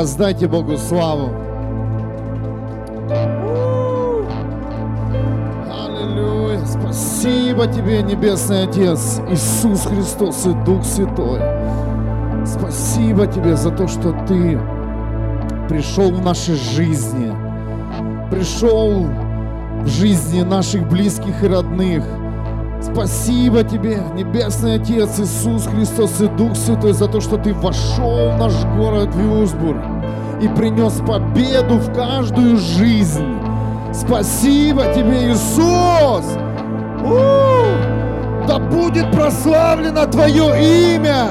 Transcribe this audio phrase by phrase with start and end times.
[0.00, 1.28] Воздайте Богу славу.
[5.70, 6.64] Аллилуйя.
[6.64, 11.40] Спасибо Тебе, Небесный Отец, Иисус Христос и Дух Святой.
[12.46, 14.58] Спасибо Тебе за то, что Ты
[15.68, 17.30] пришел в наши жизни,
[18.30, 19.06] пришел
[19.82, 22.04] в жизни наших близких и родных.
[22.80, 28.38] Спасибо Тебе, Небесный Отец, Иисус Христос и Дух Святой, за то, что Ты вошел в
[28.38, 29.89] наш город Вюрсбург
[30.40, 33.26] и принес победу в каждую жизнь.
[33.92, 36.24] Спасибо Тебе, Иисус!
[37.04, 38.46] У!
[38.46, 41.26] Да будет прославлено Твое имя!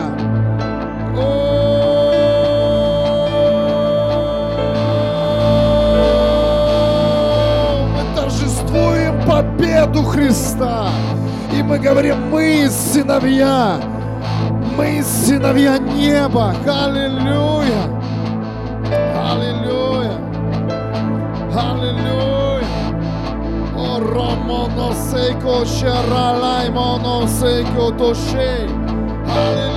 [7.96, 10.90] Мы торжествуем победу Христа!
[11.58, 13.80] И мы говорим, мы сыновья,
[14.78, 16.54] мы сыновья неба.
[16.66, 17.99] Аллилуйя!
[24.10, 28.66] Romono seco, sheralai mono seco, toshe.
[29.26, 29.69] Hallelujah.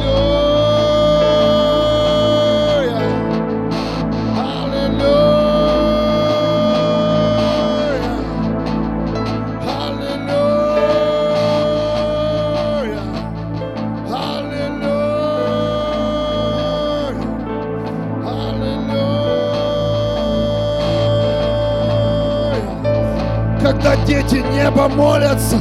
[23.82, 25.58] Когда дети неба молятся,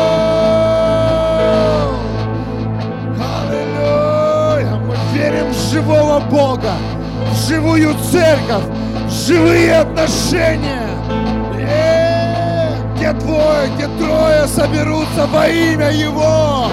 [3.43, 4.77] Аллилуйя!
[4.87, 6.75] Мы верим в живого Бога,
[7.33, 8.65] в живую церковь,
[9.09, 10.87] в живые отношения.
[11.59, 16.69] Э, Где двое, где трое соберутся во имя Его.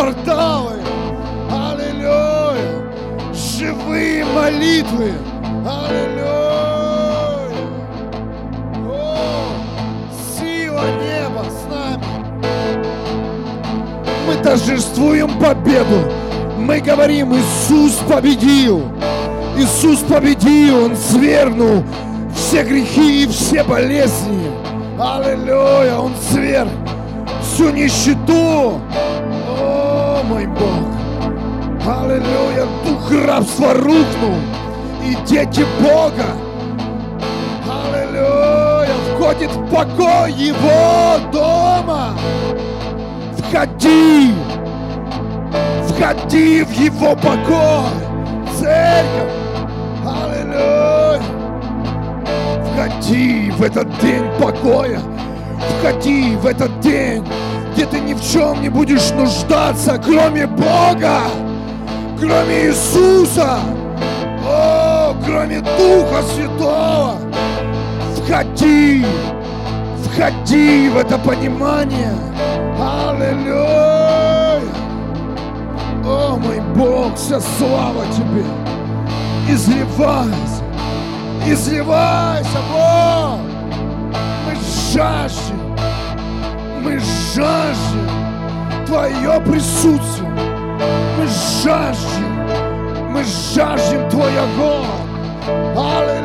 [0.00, 0.76] Порталы.
[1.50, 2.90] Аллилуйя!
[3.34, 5.12] Живые молитвы.
[5.66, 6.30] Аллилуйя!
[10.38, 12.04] Сила неба с нами.
[14.26, 16.10] Мы торжествуем победу.
[16.58, 18.82] Мы говорим, Иисус победил.
[19.58, 21.84] Иисус победил, Он свергнул
[22.34, 24.50] все грехи и все болезни.
[24.98, 26.70] Аллилуйя, Он сверг
[27.42, 28.80] всю нищету.
[30.30, 30.86] Мой Бог.
[31.84, 34.36] Аллилуйя, дух рабства рухнул.
[35.04, 36.26] И дети Бога
[37.68, 38.94] Аллилуйя!
[39.16, 42.14] Входит в покой Его дома.
[43.38, 44.32] Входи!
[45.88, 47.90] Входи в Его покой!
[48.56, 49.32] Церковь!
[50.06, 51.22] Аллилуйя!
[52.72, 55.00] Входи в этот день покоя!
[55.80, 57.24] Входи в этот день,
[57.72, 61.20] где ты ни в чем не будешь нуждаться, кроме Бога,
[62.18, 63.58] кроме Иисуса,
[64.46, 67.16] о, кроме Духа Святого.
[68.16, 69.04] Входи,
[70.04, 72.14] входи в это понимание.
[72.78, 74.60] Аллилуйя.
[76.04, 78.44] О, мой Бог, вся слава Тебе.
[79.48, 80.62] Изливайся,
[81.46, 83.40] изливайся, Бог.
[84.46, 84.54] Мы
[84.92, 85.69] жаждем,
[86.82, 90.28] мы жаждем Твое присутствие.
[91.18, 91.26] Мы
[91.62, 94.86] жаждем, мы жаждем Твой огонь.
[95.76, 96.20] Аллилуйя.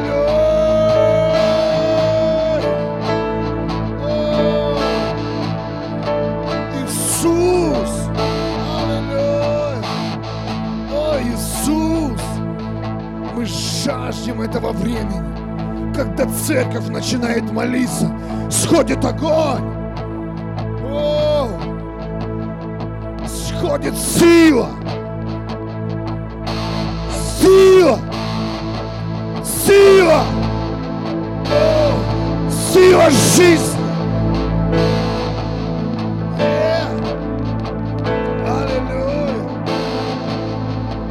[13.86, 18.12] Жаждем этого времени, когда церковь начинает молиться,
[18.50, 19.85] сходит огонь.
[23.66, 24.70] Сходит сила.
[27.42, 28.00] Сила.
[29.44, 30.24] Сила.
[32.72, 33.76] Сила жизни.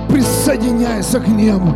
[0.08, 1.74] Присоединяйся к небу.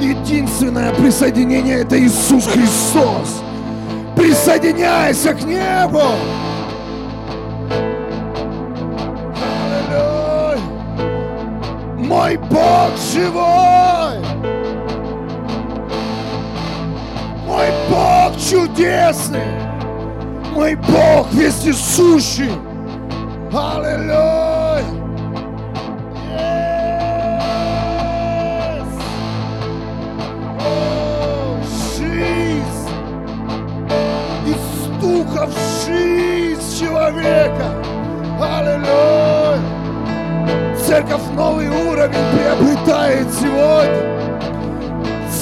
[0.00, 3.42] Единственное присоединение это Иисус Христос.
[4.14, 6.02] Присоединяйся к небу.
[12.30, 14.20] мой Бог живой!
[17.44, 19.40] Мой Бог чудесный!
[20.54, 22.52] Мой Бог вездесущий!
[23.52, 24.84] Аллилуйя!
[26.30, 26.60] Yes!
[30.60, 31.58] О,
[31.96, 32.90] жизнь!
[34.46, 35.54] Из стука в
[35.84, 37.66] жизнь человека!
[38.40, 39.69] Аллилуйя!
[40.90, 44.20] Церковь новый уровень приобретает сегодня.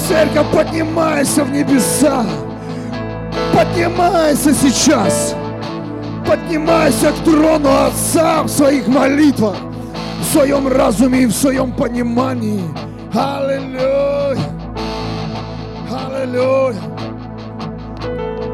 [0.07, 2.23] Церковь, поднимайся в небеса.
[3.51, 5.33] Поднимайся сейчас.
[6.27, 9.55] Поднимайся к трону Отца в своих молитвах,
[10.21, 12.61] в своем разуме и в своем понимании.
[13.11, 14.37] Аллилуйя.
[15.89, 16.77] Аллилуйя.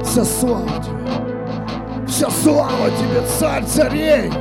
[0.01, 2.07] Вся слава тебе.
[2.07, 4.31] Вся слава тебе, царь царей.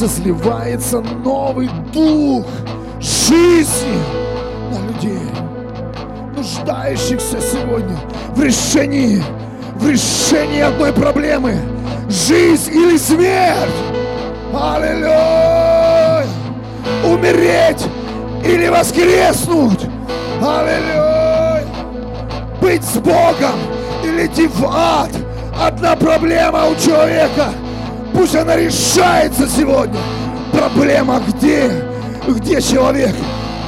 [0.00, 2.46] Пусть изливается новый дух
[3.00, 3.98] жизни
[4.70, 5.20] на людей,
[6.36, 7.98] нуждающихся сегодня
[8.34, 9.22] в решении,
[9.76, 11.56] в решении одной проблемы.
[12.08, 13.70] Жизнь или смерть.
[14.52, 16.26] Аллилуйя!
[17.04, 17.86] Умереть
[18.44, 19.84] или воскреснуть.
[20.40, 21.64] Аллилуйя!
[22.60, 23.58] Быть с Богом
[24.04, 25.10] или идти в ад.
[25.60, 27.52] Одна проблема у человека.
[28.14, 29.98] Пусть она решается сегодня.
[30.52, 31.70] Проблема где?
[32.26, 33.14] Где человек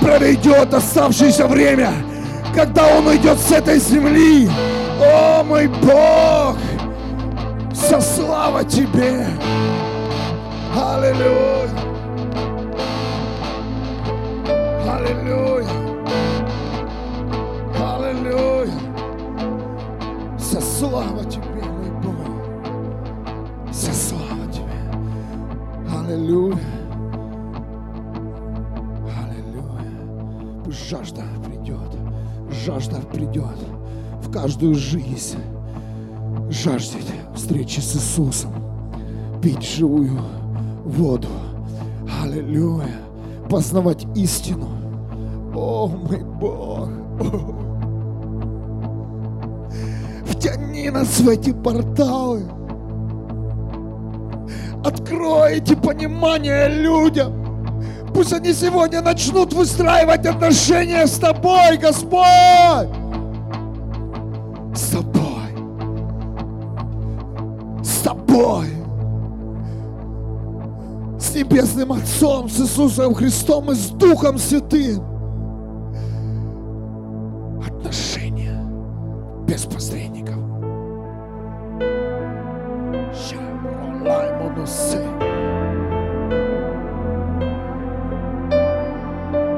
[0.01, 1.93] проведет оставшееся время,
[2.55, 4.51] когда он уйдет с этой земли?
[5.01, 6.57] О, мой Бог!
[7.73, 9.27] Вся слава Тебе!
[10.75, 11.71] Аллилуйя!
[14.87, 15.72] Аллилуйя!
[34.63, 35.39] Каждую жизнь.
[36.49, 37.03] Жаждет
[37.35, 38.53] встречи с Иисусом,
[39.43, 40.21] пить живую
[40.85, 41.27] воду.
[42.23, 42.87] Аллилуйя!
[43.51, 44.69] Познавать истину.
[45.55, 46.89] О, мой Бог!
[47.21, 47.55] О.
[50.27, 52.43] Втяни нас в эти порталы.
[54.85, 57.33] Открой эти понимания людям.
[58.15, 63.02] Пусть они сегодня начнут выстраивать отношения с Тобой, Господь.
[68.33, 68.67] Тобой.
[71.19, 75.03] С Небесным Отцом, с Иисусом Христом и с Духом Святым.
[77.67, 78.59] Отношения
[79.47, 80.37] без посредников.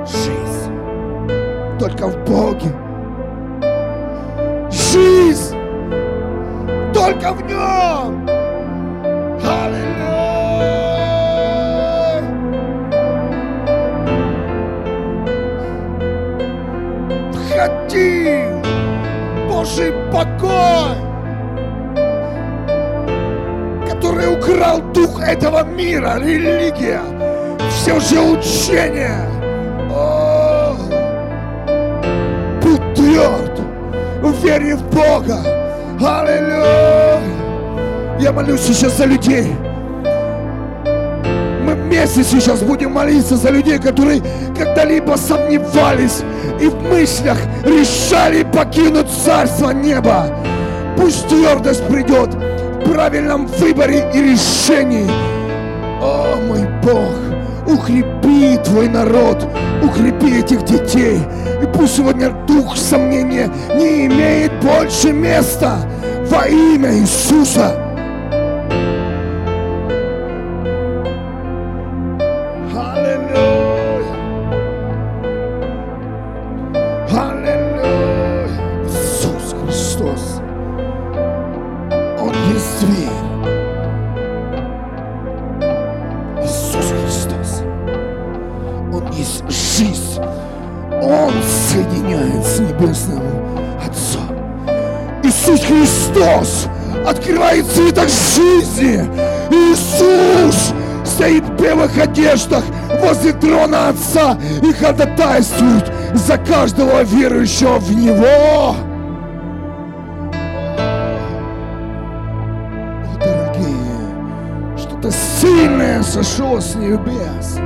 [0.04, 0.73] Жизнь
[1.78, 2.75] только в Боге.
[4.71, 5.57] Жизнь
[6.93, 7.84] только в Нем.
[20.25, 20.97] Покой,
[23.87, 27.02] который украл дух этого мира, религия,
[27.69, 29.28] все же учения.
[29.90, 30.76] О,
[32.62, 33.61] будь тверд
[34.23, 35.40] в вере в Бога.
[36.00, 37.21] Аллилуйя!
[38.19, 39.54] Я молюсь сейчас за людей.
[41.64, 44.23] Мы вместе сейчас будем молиться за людей, которые
[44.57, 46.23] когда-либо сомневались
[46.61, 50.27] и в мыслях решали покинуть Царство Неба.
[50.97, 55.11] Пусть твердость придет в правильном выборе и решении.
[56.01, 57.15] О, мой Бог,
[57.67, 59.47] укрепи Твой народ,
[59.83, 61.21] укрепи этих детей.
[61.63, 65.77] И пусть сегодня дух сомнения не имеет больше места
[66.31, 67.84] во имя Иисуса.
[102.05, 102.65] Одеждах
[103.01, 108.77] возле трона Отца и ходатайствует за каждого верующего в Него.
[113.07, 117.59] О, дорогие, что-то сильное сошло с небес.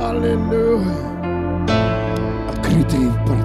[0.00, 1.14] Аллилуйя.
[2.50, 3.43] Открытые порталы.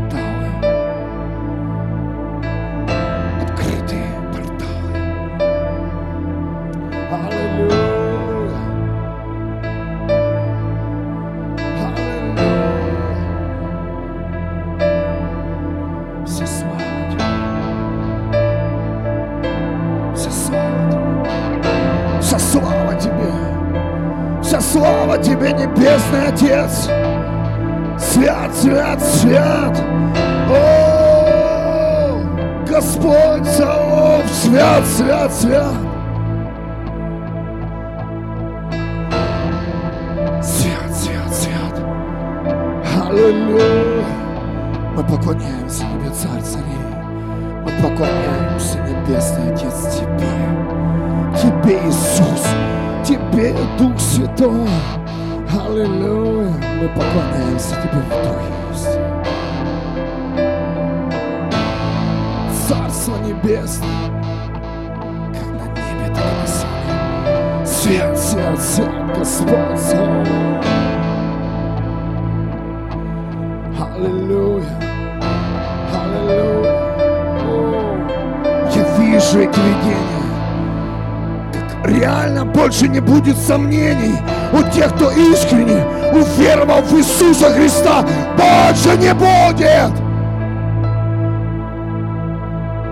[82.79, 84.15] Больше не будет сомнений
[84.53, 85.83] у тех, кто искренне
[86.13, 88.05] уверовал в Иисуса Христа,
[88.37, 89.91] больше не будет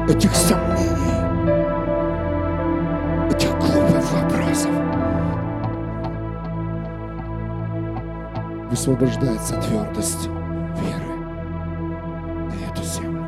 [0.10, 0.92] этих сомнений,
[3.32, 4.72] этих глупых вопросов.
[8.70, 10.28] Высвобождается твердость
[10.82, 11.16] веры
[12.50, 13.26] на эту землю.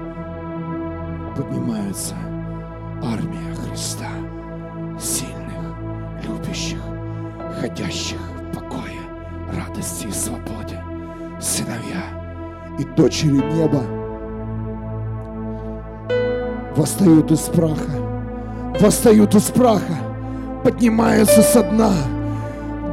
[1.37, 2.15] Поднимается
[3.01, 4.08] армия Христа
[7.59, 9.01] ходящих в покое,
[9.53, 10.81] радости и свободе,
[11.41, 12.03] сыновья
[12.79, 13.83] и дочери неба
[16.75, 17.91] восстают из праха,
[18.79, 19.97] восстают из праха,
[20.63, 21.91] поднимаются со дна.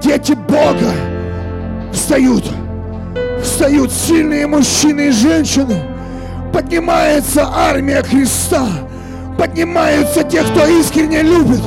[0.02, 0.92] Дети Бога
[1.92, 2.44] встают,
[3.42, 5.76] встают сильные мужчины и женщины,
[6.52, 8.66] поднимается армия Христа,
[9.38, 11.62] поднимаются те, кто искренне любит,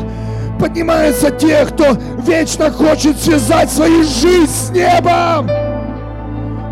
[0.59, 1.97] поднимаются те, кто
[2.29, 5.49] вечно хочет связать свою жизнь с небом.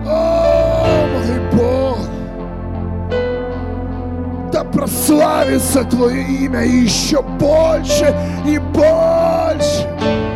[0.06, 1.98] О, мой Бог!
[4.52, 10.27] Да прославится Твое имя еще больше и больше.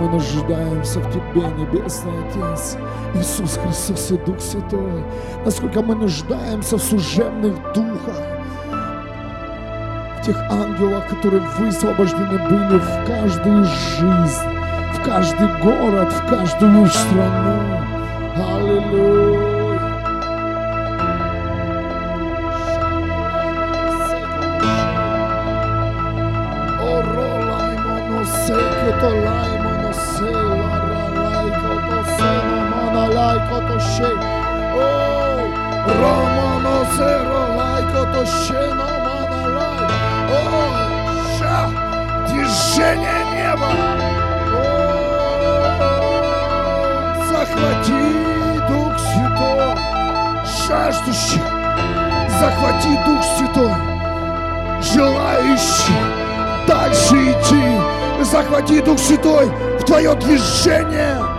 [0.00, 2.76] Мы нуждаемся в Тебе, Небесный Отец,
[3.14, 5.04] Иисус Христос и Дух Святой.
[5.44, 8.22] Насколько мы нуждаемся в служебных духах,
[10.18, 14.48] в тех ангелах, которые высвобождены были в каждую жизнь,
[14.94, 17.62] в каждый город, в каждую страну.
[18.36, 19.45] Аллилуйя.
[42.76, 43.70] Движение неба!
[44.52, 44.64] О,
[47.30, 48.02] Захвати
[48.68, 49.76] Дух Святой,
[50.68, 51.46] жаждущих,
[52.40, 53.76] захвати Дух Святой,
[54.82, 56.00] желающий
[56.68, 57.64] дальше идти,
[58.24, 59.46] захвати Дух Святой
[59.80, 61.35] в твое движение.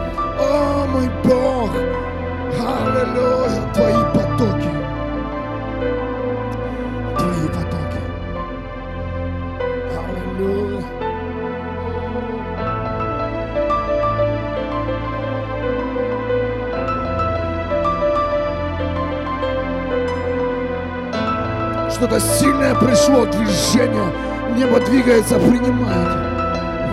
[22.08, 24.14] Что-то сильное пришло, движение.
[24.56, 26.10] Небо двигается, принимайте.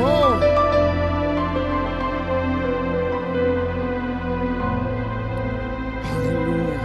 [0.03, 0.35] О!
[6.19, 6.81] Аллилуйя.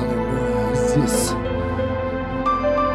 [0.00, 0.74] Аллилуйя.
[0.74, 1.32] Здесь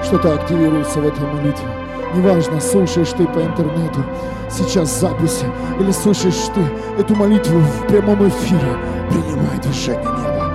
[0.04, 1.68] что-то активируется в этой молитве.
[2.16, 4.04] Неважно, слушаешь ты по интернету
[4.50, 5.46] сейчас записи
[5.80, 6.62] или слушаешь ты
[7.00, 8.76] эту молитву в прямом эфире,
[9.12, 10.52] принимай движение неба.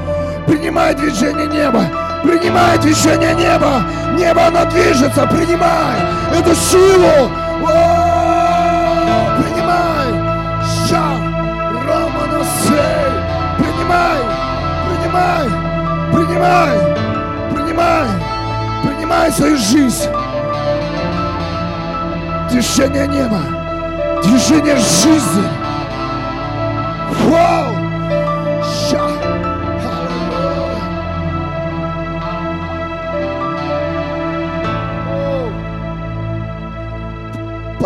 [0.49, 2.06] Принимай движение неба.
[2.23, 3.83] Принимай движение неба.
[4.15, 5.27] Небо, оно движется.
[5.27, 5.97] Принимай
[6.33, 7.31] эту силу.
[9.39, 10.09] Принимай.
[10.89, 11.05] Ша,
[11.87, 13.13] Романа Сей.
[13.59, 14.21] Принимай.
[14.89, 15.47] Принимай.
[16.13, 16.79] Принимай.
[17.55, 18.09] Принимай.
[18.83, 20.09] Принимай свою жизнь.
[22.51, 23.41] Движение неба.
[24.23, 25.45] Движение жизни.
[27.29, 27.75] Вау!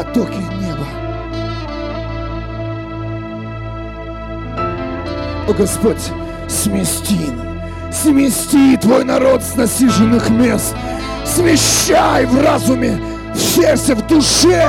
[0.00, 0.86] Потоки неба.
[5.46, 6.10] О Господь,
[6.48, 7.18] смести,
[7.92, 10.74] смести Твой народ с насиженных мест,
[11.26, 12.98] смещай в разуме,
[13.34, 14.64] в сердце, в душе,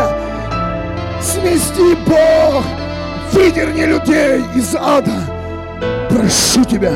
[1.22, 2.66] смести Бог,
[3.32, 5.16] выдерни людей из ада.
[6.10, 6.92] Прошу тебя,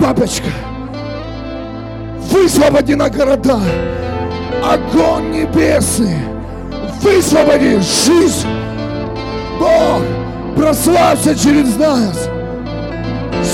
[0.00, 0.48] папочка,
[2.30, 3.60] высвободи на города
[4.64, 6.35] огонь небесный,
[7.00, 8.46] высвободи жизнь.
[9.58, 10.02] Бог,
[10.56, 12.28] прославься через нас.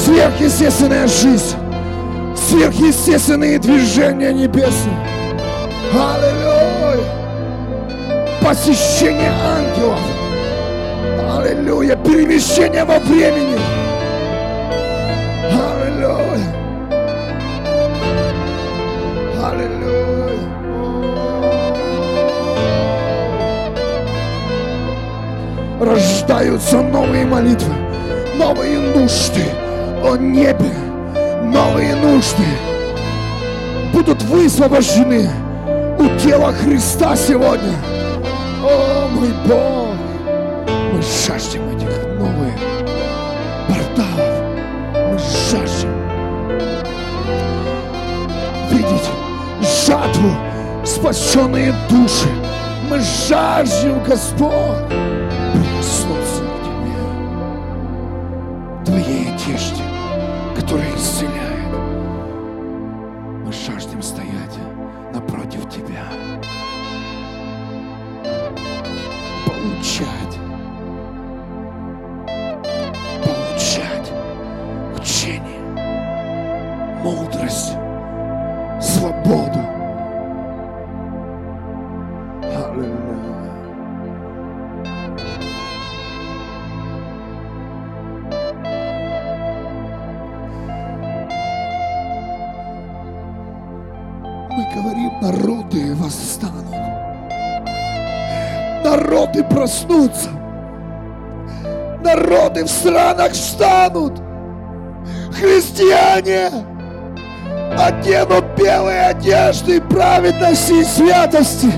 [0.05, 1.57] Сверхъестественная жизнь,
[2.35, 4.96] сверхъестественные движения небесные.
[5.92, 7.05] Аллилуйя!
[8.42, 10.00] Посещение ангелов.
[11.38, 11.96] Аллилуйя!
[11.96, 13.72] Перемещение во времени.
[25.83, 27.75] Рождаются новые молитвы,
[28.37, 29.45] новые нужды
[30.05, 30.73] о небе,
[31.42, 32.45] новые нужды
[33.92, 35.29] будут высвобождены
[35.99, 37.75] у тела Христа сегодня.
[38.62, 39.97] О, мой Бог!
[40.92, 42.55] Мы жаждем этих новых
[43.66, 44.40] порталов.
[44.95, 45.18] Мы
[45.51, 45.90] жаждем
[48.71, 49.11] видеть
[49.85, 50.31] жатву,
[50.85, 52.29] спасенные души.
[52.88, 54.53] Мы жаждем, Господь,
[102.03, 104.21] Народы в странах встанут.
[105.33, 106.51] Христиане
[107.79, 111.73] оденут белые одежды праведности и святости.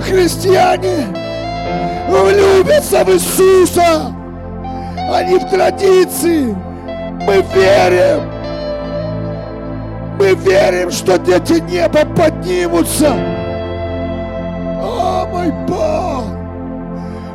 [0.00, 1.06] Христиане
[2.08, 4.12] влюбятся в Иисуса,
[4.96, 6.56] а не в традиции.
[7.22, 8.30] Мы верим,
[10.18, 13.12] мы верим, что дети неба поднимутся.
[14.82, 16.24] О, мой Бог!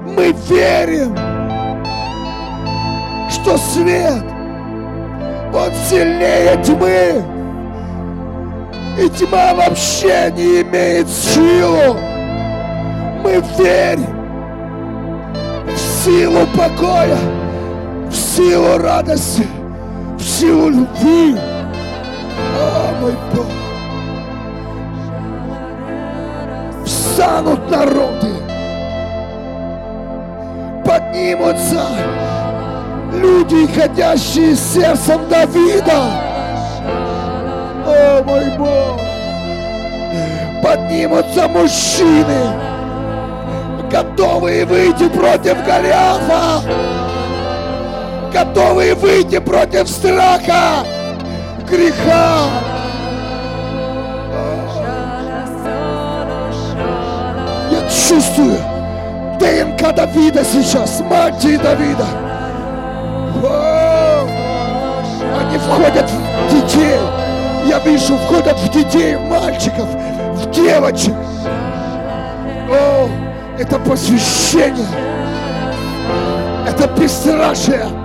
[0.05, 1.15] Мы верим,
[3.45, 4.23] что свет,
[5.53, 7.23] он сильнее тьмы.
[8.97, 11.95] И тьма вообще не имеет силу.
[13.23, 14.07] Мы верим
[15.67, 17.17] в силу покоя,
[18.09, 19.47] в силу радости,
[20.17, 21.37] в силу любви.
[22.57, 23.45] О, мой Бог!
[26.83, 28.31] Встанут народы,
[30.83, 31.81] поднимутся
[33.21, 36.03] люди, ходящие сердцем Давида.
[37.87, 38.99] О, мой Бог!
[40.63, 42.51] Поднимутся мужчины,
[43.91, 46.63] готовые выйти против Голиафа,
[48.33, 50.83] готовые выйти против страха,
[51.69, 52.49] греха.
[57.71, 58.57] Я чувствую
[59.39, 62.24] ДНК Давида сейчас, мантии Давида.
[63.45, 64.27] Вау!
[65.39, 66.99] Они входят в детей,
[67.65, 69.87] Я вижу, входят в детей, в мальчиков,
[70.33, 71.13] в девочек.
[72.69, 73.09] О,
[73.57, 74.85] это посвящение.
[76.67, 78.04] Это бесстрашие.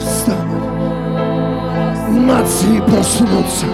[0.00, 0.64] Встанут.
[2.10, 3.66] Нации проснутся.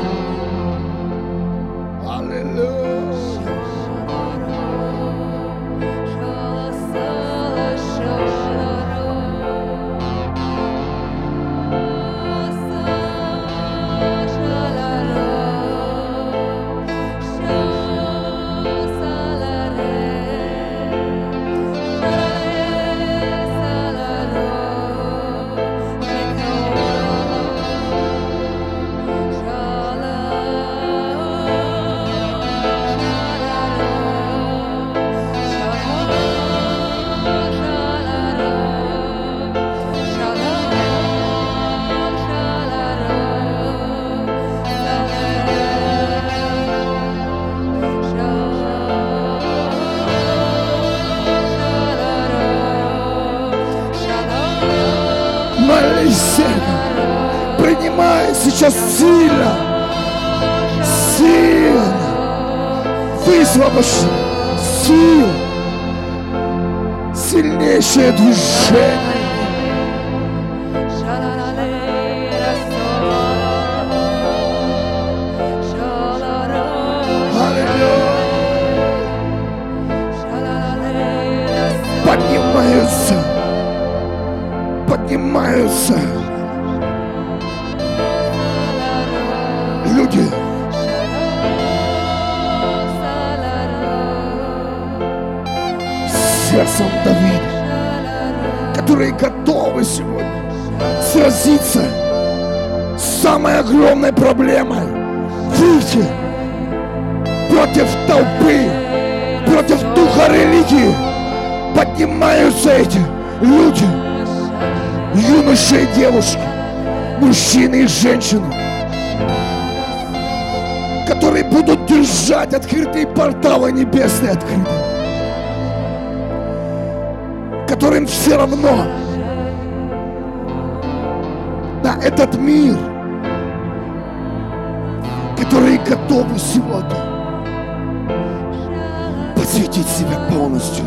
[140.00, 140.84] Себя полностью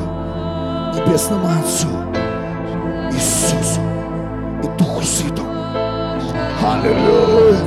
[0.96, 1.88] Небесному Отцу
[3.12, 3.80] Иисусу
[4.64, 5.50] и Духу Святому.
[6.64, 7.60] Аллилуйя!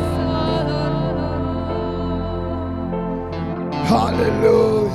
[3.89, 4.91] Аллилуйя!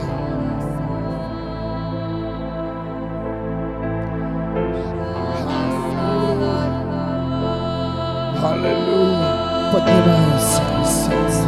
[8.44, 9.72] Аллилуйя!
[9.72, 11.48] Поднимаются сердца,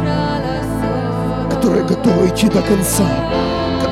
[1.50, 3.04] которые готовы идти до конца,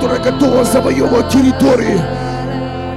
[0.03, 2.01] которые готовы завоевывать территории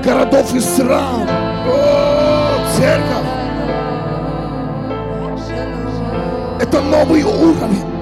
[0.04, 1.30] городов и стран.
[1.68, 3.28] О, церковь!
[6.60, 7.95] Это новый уровень.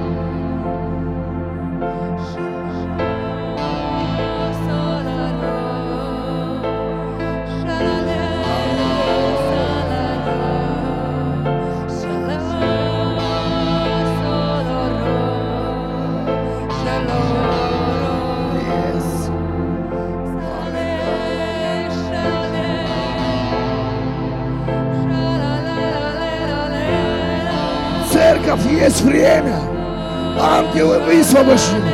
[31.17, 31.91] Высвобождены.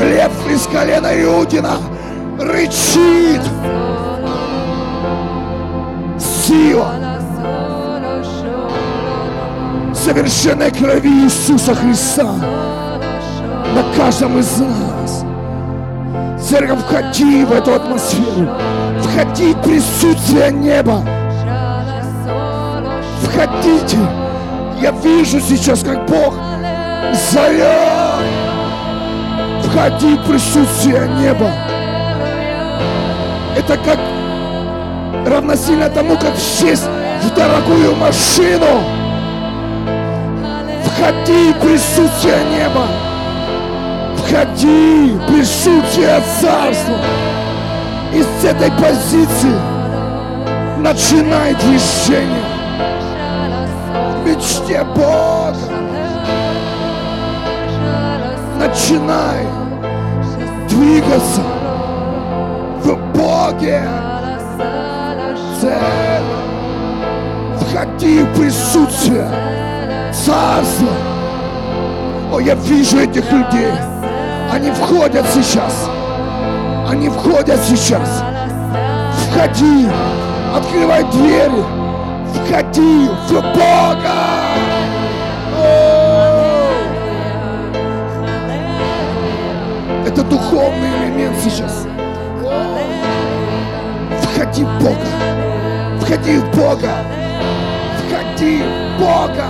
[0.00, 1.76] Лев из колена Иудина
[2.38, 3.42] рычит.
[6.18, 6.94] Сила
[9.94, 12.32] совершенной крови Иисуса Христа
[13.74, 15.24] на каждом из нас.
[16.40, 18.48] Церковь, входи в эту атмосферу.
[19.02, 21.02] Входи в присутствие неба.
[23.22, 23.98] Входите.
[24.80, 26.34] Я вижу сейчас, как Бог
[27.30, 27.97] зовет.
[29.68, 31.50] Входи в присутствие неба.
[33.54, 33.98] Это как
[35.26, 36.88] равносильно тому, как сесть
[37.22, 38.82] в дорогую машину.
[40.84, 42.86] Входи в присутствие неба.
[44.16, 46.96] Входи в присутствие Царства.
[48.14, 49.54] И с этой позиции
[50.78, 52.44] начинай движение
[54.24, 55.87] мечте Бога.
[58.68, 59.46] Начинай
[60.68, 61.40] двигаться
[62.82, 63.82] в Боге.
[65.58, 66.22] Цель.
[67.60, 69.26] Входи в присутствие
[70.12, 70.88] Царства.
[72.30, 73.72] О, я вижу этих людей.
[74.52, 75.88] Они входят сейчас.
[76.90, 78.22] Они входят сейчас.
[79.30, 79.88] Входи.
[80.54, 81.64] Открывай двери.
[82.34, 84.47] Входи в Бога.
[90.18, 91.86] Это духовный элемент сейчас.
[94.20, 94.96] Входи в Бога.
[96.00, 96.90] Входи в Бога.
[97.98, 99.46] Входи в Бога.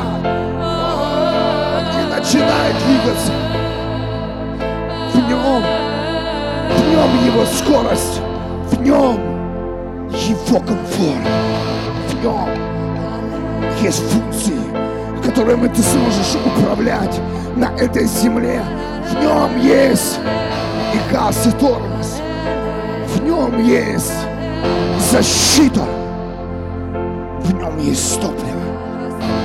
[1.94, 3.32] И начинай двигаться.
[5.14, 5.64] В нем.
[6.76, 8.20] В нем его скорость.
[8.70, 9.18] В нем
[10.10, 11.28] его комфорт.
[12.08, 12.48] В нем
[13.80, 14.60] есть функции,
[15.24, 17.18] которыми ты сможешь управлять
[17.56, 18.62] на этой земле.
[19.08, 20.18] В нем есть
[20.94, 22.20] и газ, и тормоз.
[23.14, 24.12] В нем есть
[25.10, 25.84] защита.
[27.40, 28.60] В нем есть топливо.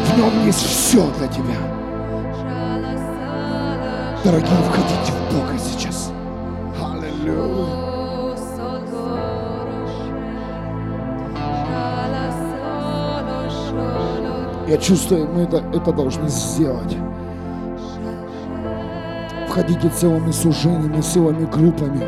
[0.06, 1.58] В нем есть все для тебя.
[4.24, 6.12] Дорогие, входите в Бога сейчас.
[6.82, 7.84] Аллилуйя.
[14.68, 16.98] Я чувствую, мы это, это должны сделать.
[19.54, 22.04] Входите целыми служениями, целыми группами.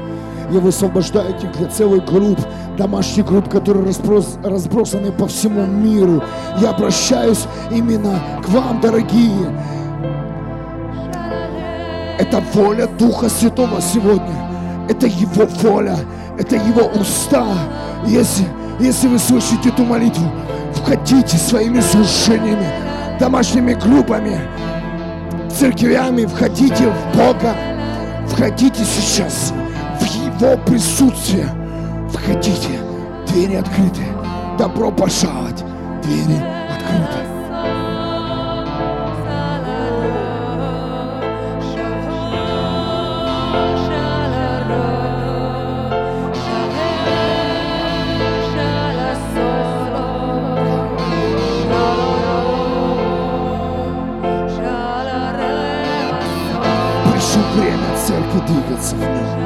[0.49, 2.39] Я высвобождаю их для целых групп,
[2.75, 6.23] домашних групп, которые разброс, разбросаны по всему миру.
[6.57, 9.47] Я обращаюсь именно к вам, дорогие.
[12.17, 14.87] Это воля Духа Святого сегодня.
[14.89, 15.97] Это Его воля,
[16.39, 17.45] это Его уста.
[18.07, 18.47] Если,
[18.79, 20.25] если вы слышите эту молитву,
[20.73, 22.65] входите своими служениями,
[23.19, 24.39] домашними группами,
[25.65, 27.55] церквями, входите в Бога,
[28.27, 29.51] входите сейчас
[29.99, 31.49] в Его присутствие,
[32.13, 32.79] входите,
[33.27, 34.03] двери открыты,
[34.59, 35.63] добро пожаловать,
[36.03, 37.34] двери открыты.
[58.47, 59.44] Время церкви двигаться в нем.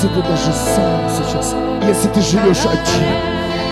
[0.00, 1.54] Если ты даже сам сейчас,
[1.86, 3.06] если ты живешь один,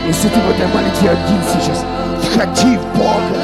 [0.06, 1.82] если ты в этой молитве один сейчас,
[2.22, 3.40] входи в Бога.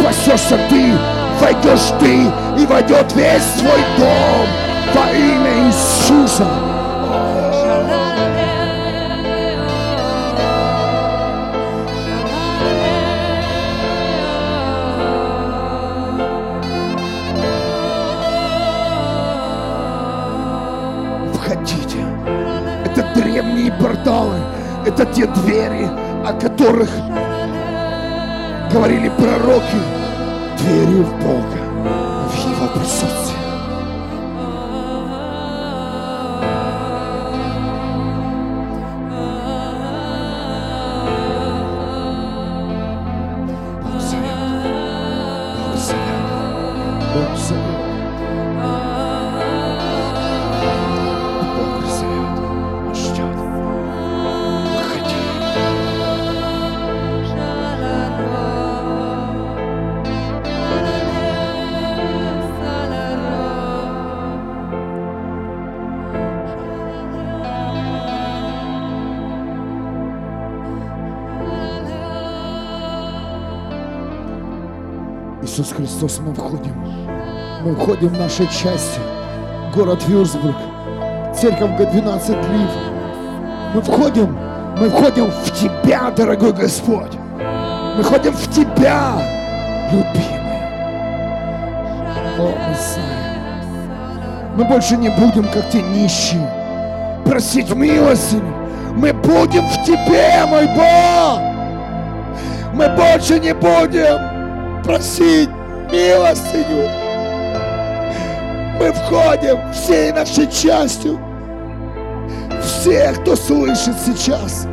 [0.00, 0.92] Спасешься ты,
[1.38, 4.46] войдешь ты, и войдет весь твой дом
[4.94, 6.65] во имя Иисуса.
[24.06, 24.38] Порталы,
[24.86, 25.88] это те двери,
[26.24, 26.88] о которых
[28.72, 29.80] говорили пророки.
[30.58, 31.55] Двери в Бога,
[75.66, 76.74] Иисус Христос, мы входим.
[77.64, 79.00] Мы входим в нашей части.
[79.74, 80.54] Город Вюрсбург.
[81.34, 82.70] Церковь Г12 Лив.
[83.74, 84.38] Мы входим
[84.78, 87.12] Мы входим в Тебя, дорогой Господь.
[87.96, 89.14] Мы входим в Тебя,
[89.90, 90.62] любимый.
[92.38, 93.02] О, Мессия.
[94.56, 96.48] Мы больше не будем, как те нищие,
[97.24, 98.40] просить милости.
[98.94, 101.40] Мы будем в Тебе, мой Бог.
[102.72, 105.50] Мы больше не будем просить
[105.90, 106.88] милостыню.
[108.78, 111.18] Мы входим всей нашей частью.
[112.62, 114.66] Все, кто слышит сейчас.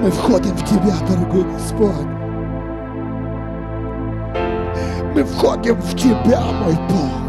[0.00, 2.06] Мы входим в Тебя, дорогой Господь.
[5.14, 7.24] Мы входим в Тебя, мой Бог.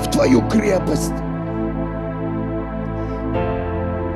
[0.00, 1.14] В Твою крепость.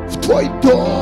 [0.08, 1.01] В Твой дом.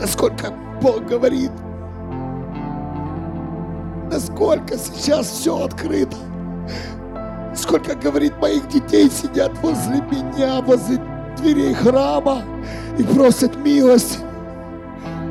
[0.00, 1.50] Насколько Бог говорит,
[4.10, 6.16] насколько сейчас все открыто.
[7.54, 11.00] Сколько, говорит, моих детей сидят возле меня, возле
[11.36, 12.42] дверей храма
[12.98, 14.20] и просят милость.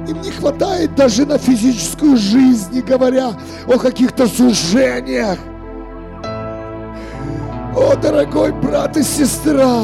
[0.07, 3.31] Им не хватает даже на физическую жизнь, не говоря
[3.67, 5.39] о каких-то сужениях.
[7.75, 9.83] О, дорогой брат и сестра,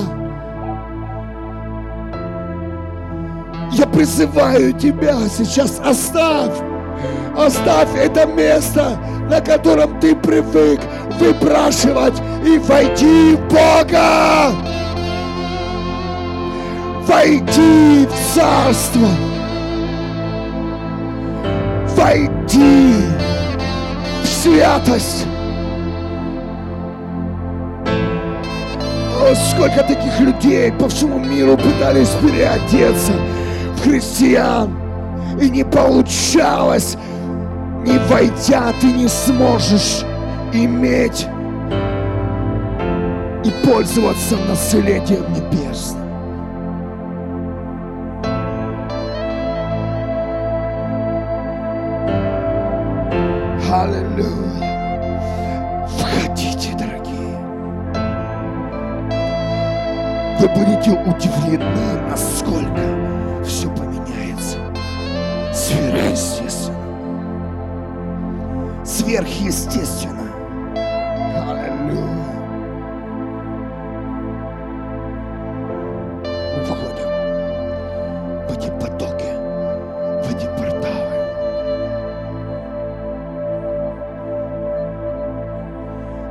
[3.75, 6.53] Я призываю тебя сейчас, оставь,
[7.37, 8.97] оставь это место,
[9.29, 10.79] на котором ты привык
[11.19, 12.13] выпрашивать
[12.45, 14.51] и войди в Бога.
[17.05, 19.09] Войди в Царство.
[21.97, 22.93] Войди
[24.23, 25.25] в святость.
[29.19, 33.11] О, сколько таких людей по всему миру пытались переодеться
[33.85, 34.75] христиан.
[35.39, 36.97] И не получалось.
[37.85, 40.03] Не войдя, ты не сможешь
[40.53, 41.27] иметь
[43.43, 46.01] и пользоваться наследием небесным.
[53.71, 55.19] Аллилуйя.
[55.87, 57.37] Входите, дорогие.
[60.39, 62.94] Вы будете удивлены, насколько
[69.05, 70.31] сверхъестественно.
[70.75, 72.35] Аллилуйя.
[76.53, 77.09] Мы входим
[78.47, 79.31] в эти потоки,
[80.23, 81.15] в эти порталы.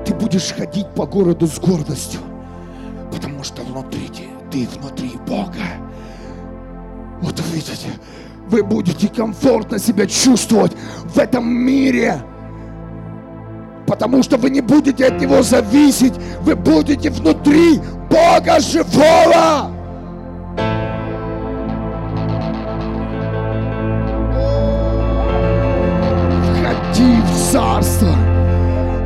[0.04, 2.20] Ты будешь ходить по городу с гордостью,
[3.12, 5.64] потому что внутри ты, ты внутри Бога.
[7.22, 7.88] Вот видите,
[8.54, 10.70] вы будете комфортно себя чувствовать
[11.12, 12.22] в этом мире
[13.84, 19.70] потому что вы не будете от Него зависеть, вы будете внутри Бога живого.
[26.54, 28.14] Входи в царство,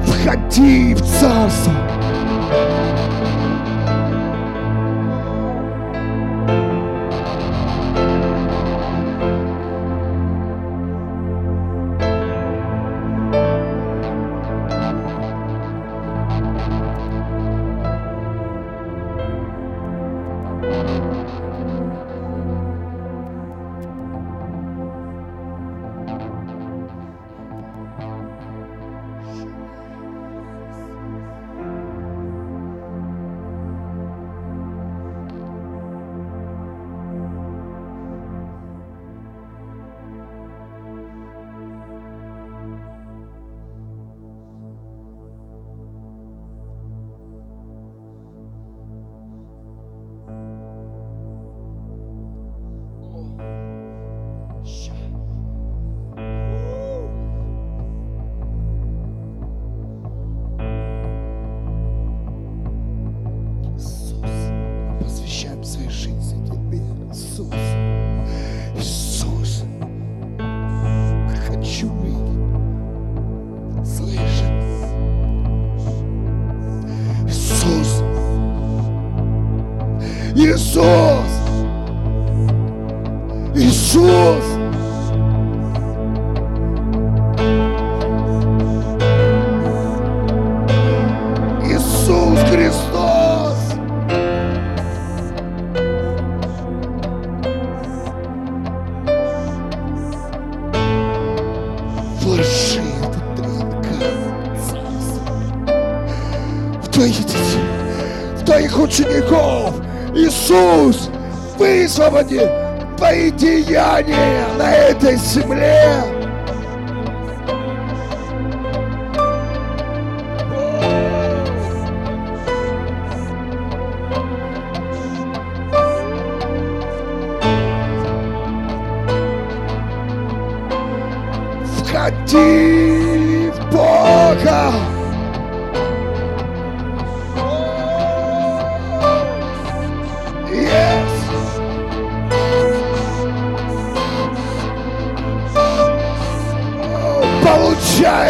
[0.07, 1.73] входи в царство.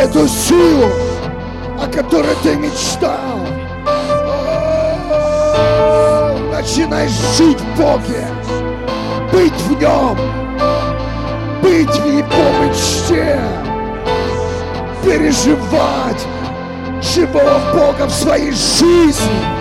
[0.08, 0.90] Эту силу,
[1.78, 3.38] о которой ты мечтал.
[6.50, 8.26] Начинай жить в Боге,
[9.32, 10.18] быть в Нем,
[11.62, 13.40] быть в Его мечте,
[15.04, 16.26] переживать
[17.02, 19.57] живого Бога в своей жизни.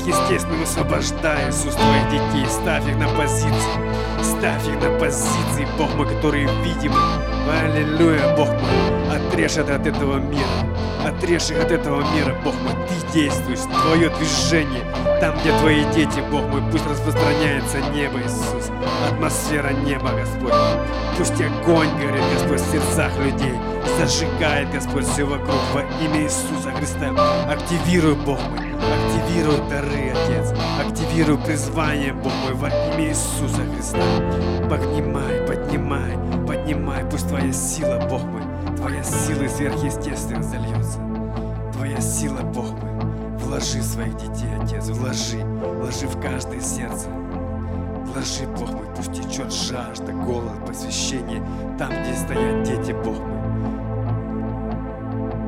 [0.00, 2.46] Сверхъестественно высвобождай, Иисус, Твоих детей.
[2.48, 3.52] Ставь их на позиции.
[4.22, 6.96] Ставь их на позиции, Бог мой, которые видимы.
[7.62, 9.16] Аллилуйя, Бог мой.
[9.16, 10.46] Отрежь это от этого мира.
[11.06, 12.72] Отрежь их от этого мира, Бог мой.
[12.88, 14.84] Ты действуешь, Твое движение.
[15.20, 18.70] Там, где Твои дети, Бог мой, пусть распространяется небо, Иисус.
[19.10, 20.54] Атмосфера неба, Господь.
[21.18, 23.54] Пусть огонь горит, Господь, в сердцах людей.
[23.98, 27.12] Зажигает, Господь, все вокруг во имя Иисуса Христа.
[27.50, 28.69] Активируй, Бог мой.
[29.20, 30.54] Активируй дары, Отец.
[30.80, 33.98] Активируй призвание, Бог мой, во имя Иисуса Христа.
[34.68, 36.12] Поднимай, поднимай,
[36.46, 37.04] поднимай.
[37.04, 38.42] Пусть Твоя сила, Бог мой,
[38.76, 40.98] Твоя сила сверхъестественно зальется.
[41.74, 47.08] Твоя сила, Бог мой, вложи своих детей, Отец, вложи, вложи в каждое сердце.
[47.08, 51.42] Вложи, Бог мой, пусть течет жажда, голод, посвящение
[51.78, 53.40] там, где стоят дети, Бог мой.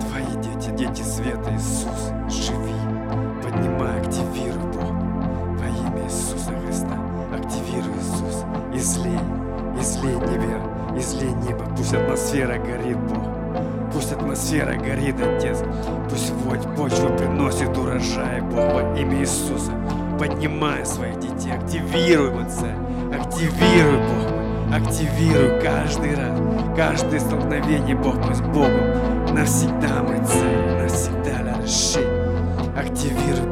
[0.01, 2.72] Твои дети, дети света, Иисус, живи,
[4.13, 4.93] активируй, Бог,
[5.59, 6.99] во имя Иисуса Христа.
[7.35, 8.45] Активируй, Иисус,
[8.75, 9.19] излей,
[9.81, 13.25] излей небе, излей небо, пусть атмосфера горит, Бог.
[13.93, 15.63] Пусть атмосфера горит, Отец.
[16.11, 19.73] Пусть водь почва приносит урожай, Бог, во имя Иисуса.
[20.19, 22.69] Поднимай своих детей, активируй, Отца,
[23.15, 24.33] активируй, Бог
[24.75, 26.39] активируй каждый раз,
[26.75, 29.35] каждое столкновение, Бог мой, с Богом.
[29.35, 31.23] Навсегда, мой царь, навсегда,
[31.63, 32.01] Ларши.
[32.77, 33.52] Активируй,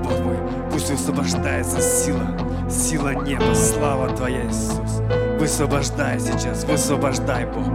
[0.91, 2.27] Высвобождается сила,
[2.69, 5.01] сила неба, слава Твоя, Иисус.
[5.39, 7.69] Высвобождай сейчас, высвобождай, Бог,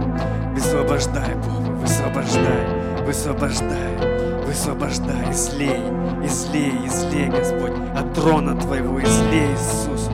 [0.52, 5.80] высвобождай, Бог, высвобождай, высвобождай, высвобождай, излей,
[6.22, 10.10] излей, излей, Господь, от трона Твоего, излей, Иисус.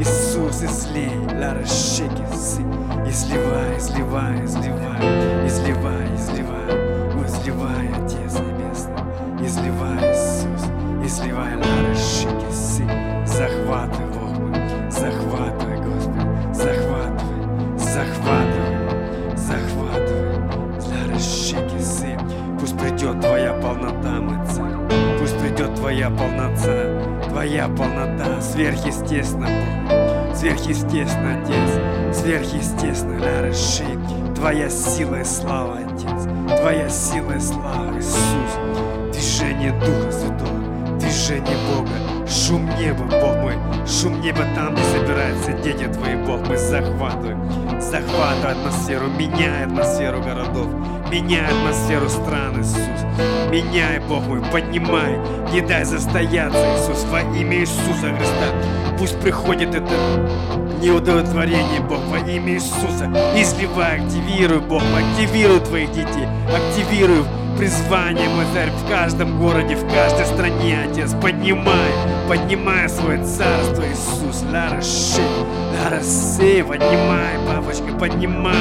[0.00, 2.22] Иисус, излей, Ларашеки,
[3.06, 10.70] изливай, изливай, изливай, изливай, изливай, Ой, изливай, Отец Небесный, изливай, Иисус,
[11.04, 11.77] изливай, Ларашеки,
[26.08, 29.48] Твоя полнота, Твоя полнота, сверхъестественно,
[29.88, 33.84] Бог, сверхъестественно, Отец, сверхъестественно, Лараши,
[34.34, 36.26] Твоя сила и слава, Отец,
[36.60, 43.54] Твоя сила и слава, Иисус, движение Духа Святого, движение Бога, шум неба, Бог мой,
[43.86, 47.36] шум неба там, где собираются дети Твои, Бог мой, захватывай,
[47.80, 50.68] захватывай атмосферу, меняй атмосферу городов,
[51.10, 52.78] меняй атмосферу стран, Иисус,
[53.50, 55.18] меняй, Бог мой, поднимай,
[55.52, 59.92] не дай застояться, Иисус, во имя Иисуса Христа, пусть приходит это
[60.78, 67.24] неудовлетворение, Бог, во имя Иисуса, изливай, активируй, Бог, активируй Твоих детей, активируй
[67.58, 71.12] призвание, мой царь, в каждом городе, в каждой стране, Отец.
[71.20, 71.90] Поднимай,
[72.28, 74.44] поднимай свое царство, Иисус.
[74.52, 75.22] Лараши,
[75.82, 78.54] лараси, поднимай, папочка, поднимай,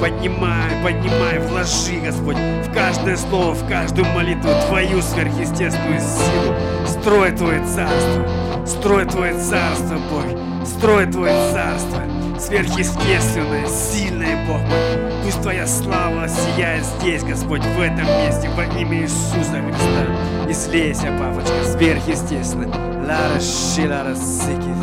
[0.00, 6.54] поднимай, поднимай, вложи, Господь, в каждое слово, в каждую молитву Твою сверхъестественную силу.
[6.86, 10.24] Строй Твое царство, строй Твое царство, Бог,
[10.66, 12.02] строй Твое царство
[12.42, 15.22] сверхъестественное, сильное, Бог мой.
[15.24, 20.48] Пусть Твоя слава сияет здесь, Господь, в этом месте, во имя Иисуса Христа.
[20.48, 22.68] И слейся, папочка, сверхъестественно.
[23.06, 24.76] Лара шилара сикит.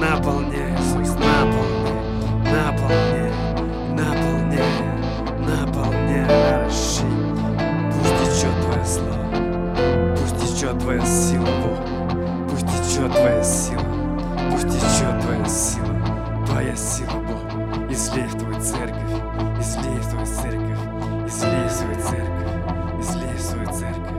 [0.00, 2.02] Наполняй, Иисус, наполняй,
[2.52, 3.32] наполняй,
[3.92, 4.62] наполняй,
[5.38, 7.06] наполняй, Лара ши.
[7.92, 12.50] Пусть течет Твоя слава, пусть течет Твоя сила, Бог.
[12.50, 13.82] Пусть течет Твоя сила,
[14.56, 16.46] пусть течет Твоя сила.
[16.46, 19.12] Твоя сила, Бог, излей в Твою церковь,
[19.60, 20.78] излей в Твою церковь,
[21.26, 24.15] излей в свою церковь, излей в свою церковь,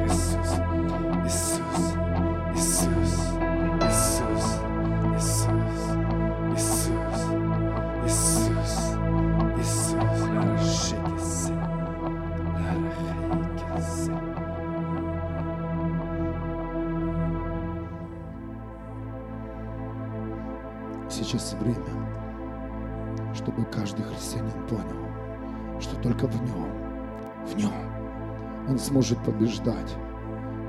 [29.08, 29.96] он сможет побеждать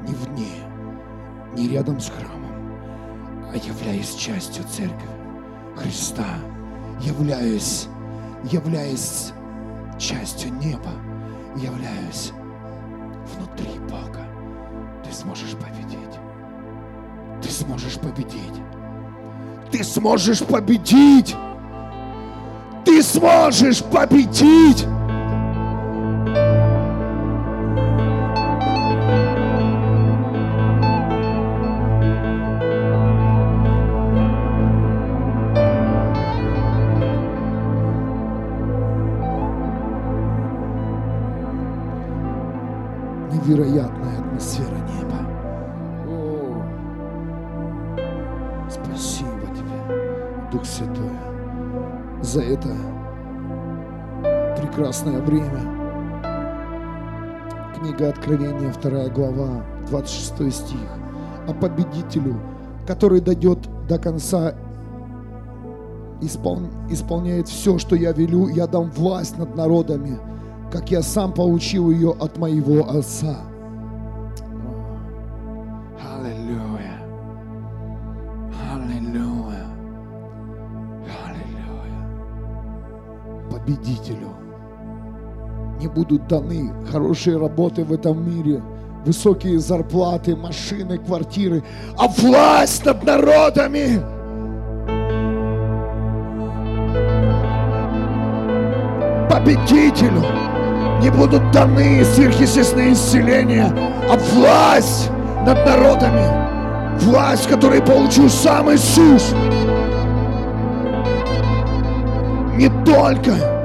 [0.07, 0.53] не вне,
[1.55, 2.53] не рядом с храмом,
[3.53, 5.09] а являясь частью церкви
[5.77, 6.27] Христа,
[7.01, 7.89] являясь,
[8.45, 9.33] являясь
[9.99, 10.93] частью неба,
[11.57, 12.33] являясь
[13.35, 14.25] внутри Бога.
[15.05, 16.19] Ты сможешь победить.
[17.43, 18.63] Ты сможешь победить.
[19.71, 21.37] Ты сможешь победить.
[22.85, 24.87] Ты сможешь победить.
[50.51, 51.11] Дух Святой,
[52.23, 52.69] за это
[54.59, 55.61] прекрасное время.
[57.79, 60.79] Книга Откровения, 2 глава, 26 стих.
[61.47, 62.41] О победителю,
[62.87, 64.55] который дойдет до конца,
[66.23, 70.19] испол- исполняет все, что я велю, я дам власть над народами,
[70.73, 73.37] как я сам получил ее от моего Отца.
[83.69, 84.31] Победителю
[85.79, 88.63] не будут даны хорошие работы в этом мире,
[89.05, 91.63] высокие зарплаты, машины, квартиры,
[91.99, 94.01] а власть над народами.
[99.31, 100.25] Победителю
[101.03, 103.71] не будут даны сверхъестественные исцеления,
[104.11, 105.11] а власть
[105.45, 109.35] над народами, власть, которую получил сам Иисус.
[112.57, 113.58] Не только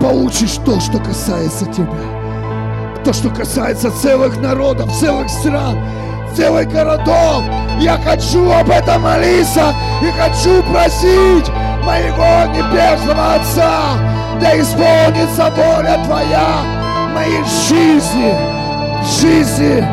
[0.00, 5.78] получишь то, что касается тебя, то, что касается целых народов, целых стран,
[6.34, 7.44] целых городов.
[7.78, 11.48] Я хочу об этом молиться и хочу просить
[11.84, 13.96] моего небесного Отца,
[14.40, 18.34] да исполнится воля Твоя в моей жизни,
[19.02, 19.84] в жизни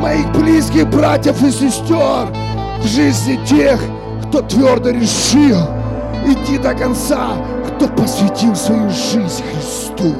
[0.00, 2.28] моих близких братьев и сестер,
[2.80, 3.80] в жизни тех,
[4.26, 5.68] кто твердо решил
[6.26, 7.36] идти до конца,
[7.82, 10.14] кто посвятил свою жизнь Христу.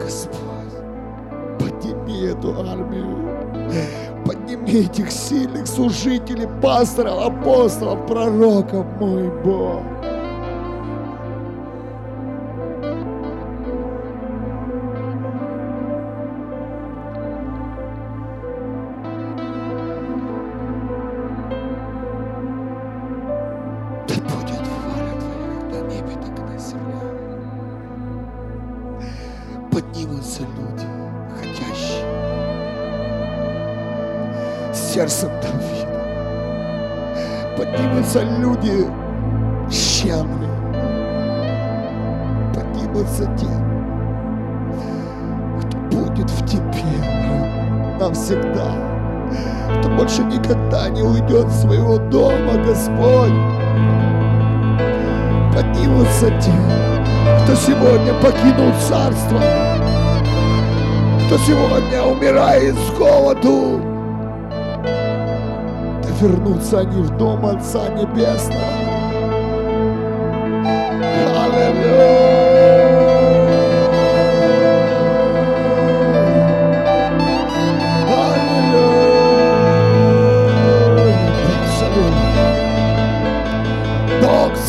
[0.00, 0.40] Господь,
[1.58, 3.72] подними эту армию,
[4.24, 9.97] подними этих сильных служителей, пасторов, апостолов, пророков, мой Бог.
[42.88, 43.46] Поднимутся те,
[45.60, 46.64] кто будет в тебе
[48.00, 48.72] навсегда.
[49.78, 53.32] Кто больше никогда не уйдет своего дома, Господь.
[55.54, 56.52] Поднимутся те,
[57.42, 59.40] кто сегодня покинул царство,
[61.26, 63.82] кто сегодня умирает с голоду,
[66.02, 68.88] да вернутся они в дом Отца Небесного.
[71.44, 72.27] Аллилуйя.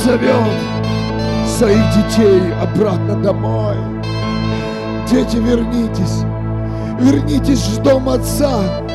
[0.10, 0.34] Зовет
[1.45, 3.76] своих детей обратно домой.
[5.07, 6.24] Дети, вернитесь.
[6.99, 8.88] Вернитесь в дом Отца.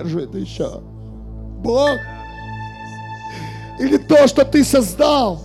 [0.00, 0.80] Удерживает еще?
[1.62, 1.98] Бог?
[3.78, 5.40] Или то, что ты создал?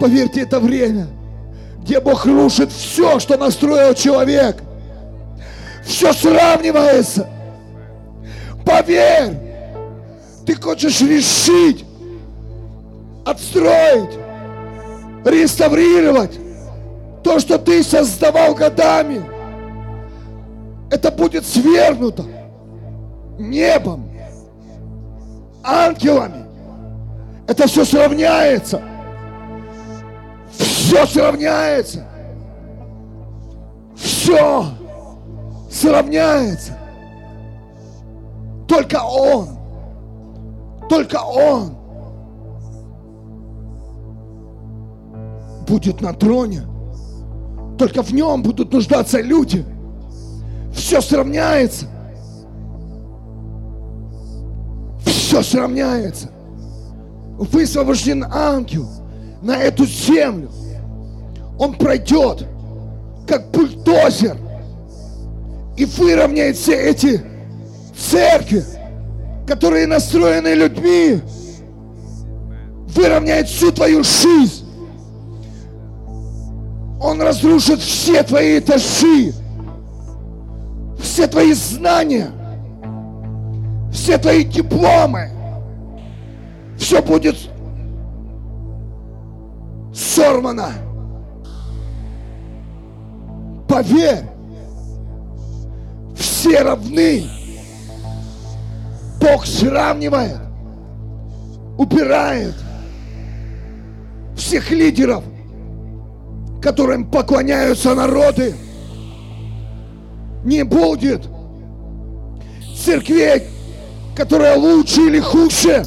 [0.00, 1.06] Поверьте, это время,
[1.78, 4.62] где Бог рушит все, что настроил человек.
[5.84, 7.28] Все сравнивается.
[8.64, 9.36] Поверь,
[10.46, 11.84] ты хочешь решить,
[13.24, 14.16] отстроить,
[15.24, 16.38] реставрировать
[17.24, 19.31] то, что ты создавал годами.
[20.92, 22.22] Это будет свергнуто
[23.38, 24.10] небом,
[25.64, 26.44] ангелами.
[27.46, 28.82] Это все сравняется.
[30.50, 32.06] Все сравняется.
[33.96, 34.66] Все
[35.70, 36.76] сравняется.
[38.68, 39.48] Только Он.
[40.90, 41.74] Только Он
[45.66, 46.64] будет на троне.
[47.78, 49.64] Только в нем будут нуждаться люди.
[50.74, 51.86] Все сравняется.
[55.04, 56.30] Все сравняется.
[57.38, 58.88] Высвобожден ангел
[59.42, 60.50] на эту землю.
[61.58, 62.46] Он пройдет,
[63.26, 64.36] как бульдозер,
[65.76, 67.22] и выровняет все эти
[67.96, 68.64] церкви,
[69.46, 71.20] которые настроены людьми,
[72.88, 74.66] выровняет всю твою жизнь.
[77.00, 79.32] Он разрушит все твои этажи,
[81.02, 82.30] все твои знания,
[83.92, 85.28] все твои дипломы.
[86.78, 87.36] Все будет
[89.94, 90.72] сорвано.
[93.68, 94.24] Поверь,
[96.16, 97.24] все равны.
[99.20, 100.38] Бог сравнивает,
[101.78, 102.54] убирает
[104.36, 105.22] всех лидеров,
[106.60, 108.56] которым поклоняются народы.
[110.44, 111.22] Не будет
[112.84, 113.44] церквей,
[114.16, 115.84] которая лучше или хуже,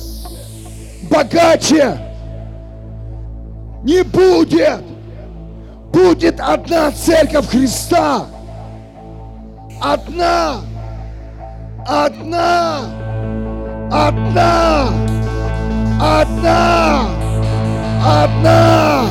[1.10, 2.00] богаче.
[3.84, 4.82] Не будет.
[5.92, 8.26] Будет одна церковь Христа.
[9.82, 10.62] Одна.
[11.88, 12.80] Одна.
[13.92, 14.90] Одна.
[16.02, 17.10] Одна.
[18.04, 19.06] Одна.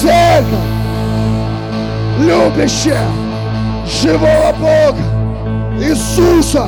[0.00, 0.48] Церковь.
[2.18, 3.06] Любящая
[3.92, 5.02] живого Бога.
[5.80, 6.66] Иисуса.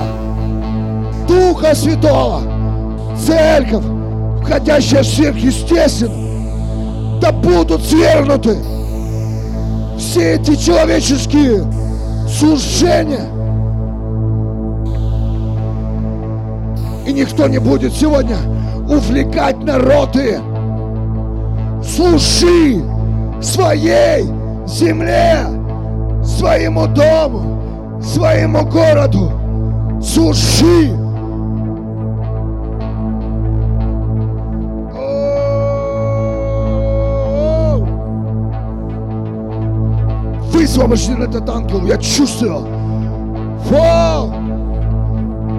[1.26, 2.42] Духа Святого.
[3.16, 3.84] Церковь,
[4.42, 8.58] входящее в сверхъестественное, да будут свергнуты
[9.98, 11.64] все эти человеческие
[12.28, 13.30] служения.
[17.06, 18.36] И никто не будет сегодня
[18.88, 20.40] увлекать народы.
[21.82, 22.82] Служи
[23.42, 24.24] своей
[24.66, 25.46] земле,
[26.24, 29.32] своему дому, своему городу.
[30.02, 30.96] Служи.
[40.52, 42.66] Высвобожден этот ангел, я чувствую.
[43.70, 44.32] Вау!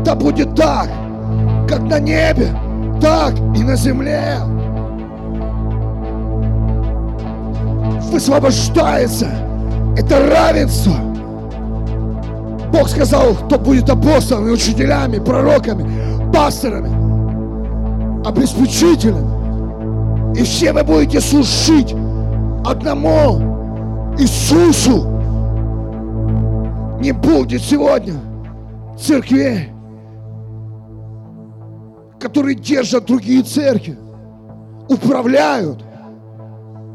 [0.04, 0.90] Да будет так,
[1.68, 2.50] как на небе,
[3.02, 4.38] так и на земле.
[8.12, 9.45] Высвобождается
[9.98, 10.94] это равенство.
[12.72, 16.90] Бог сказал, кто будет апостолами, учителями, пророками, пасторами,
[18.28, 19.36] обеспечителями.
[20.38, 21.96] И все вы будете служить
[22.66, 25.08] одному Иисусу.
[27.00, 28.16] Не будет сегодня
[29.00, 29.70] церквей,
[32.20, 33.98] которые держат другие церкви,
[34.90, 35.84] управляют.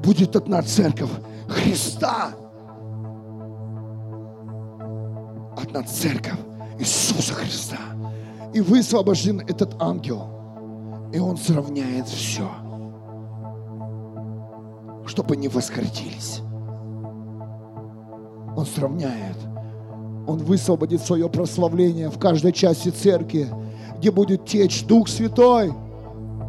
[0.02, 1.10] Будет одна церковь
[1.48, 2.30] Христа.
[5.70, 6.38] Одна церковь
[6.78, 7.78] Иисуса Христа.
[8.52, 10.28] И высвобожден этот ангел.
[11.12, 12.48] И он сравняет все.
[15.06, 16.40] Чтобы не восхотились.
[18.56, 19.36] Он сравняет.
[20.26, 23.48] Он высвободит свое прославление в каждой части церкви
[24.00, 25.74] где будет течь Дух Святой,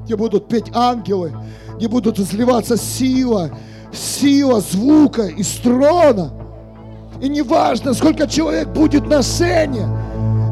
[0.06, 1.34] где будут петь ангелы,
[1.76, 3.52] где будут изливаться сила,
[3.92, 6.32] сила звука и строна.
[7.22, 9.88] И не важно, сколько человек будет на сцене,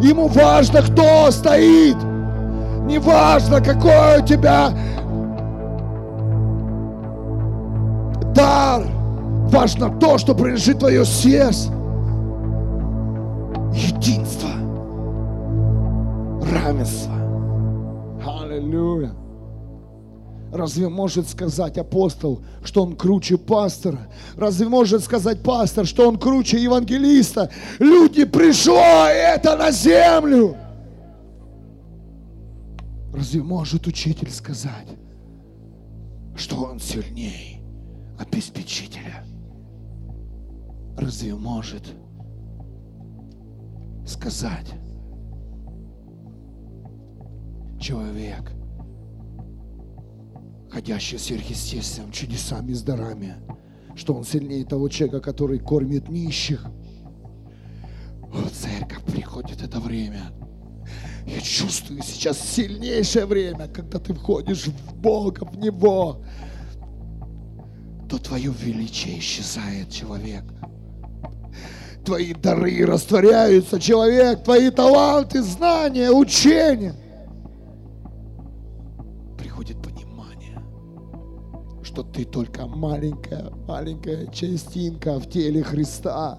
[0.01, 1.97] ему важно, кто стоит.
[2.85, 4.71] Не важно, какой у тебя
[8.35, 8.83] дар.
[9.49, 11.71] Важно то, что принадлежит твое сердце.
[13.73, 14.49] Единство
[16.51, 17.13] равенство.
[18.41, 19.11] Аллилуйя.
[20.51, 24.07] Разве может сказать апостол, что он круче пастора?
[24.35, 27.51] Разве может сказать пастор, что он круче евангелиста?
[27.77, 30.57] Люди, пришло это на землю.
[33.13, 34.87] Разве может учитель сказать,
[36.35, 37.61] что он сильнее
[38.17, 39.23] обеспечителя?
[40.97, 41.83] Разве может
[44.05, 44.73] сказать,
[47.79, 48.51] человек,
[50.71, 53.35] ходящий сверхъестественным чудесами и дарами,
[53.95, 56.65] что он сильнее того человека, который кормит нищих.
[58.31, 60.31] О, церковь, приходит это время.
[61.25, 66.23] Я чувствую сейчас сильнейшее время, когда ты входишь в Бога, в Него,
[68.09, 70.43] то твое величие исчезает, человек.
[72.05, 76.95] Твои дары растворяются, человек, твои таланты, знания, учения–
[82.19, 86.37] ты только маленькая, маленькая частинка в теле Христа.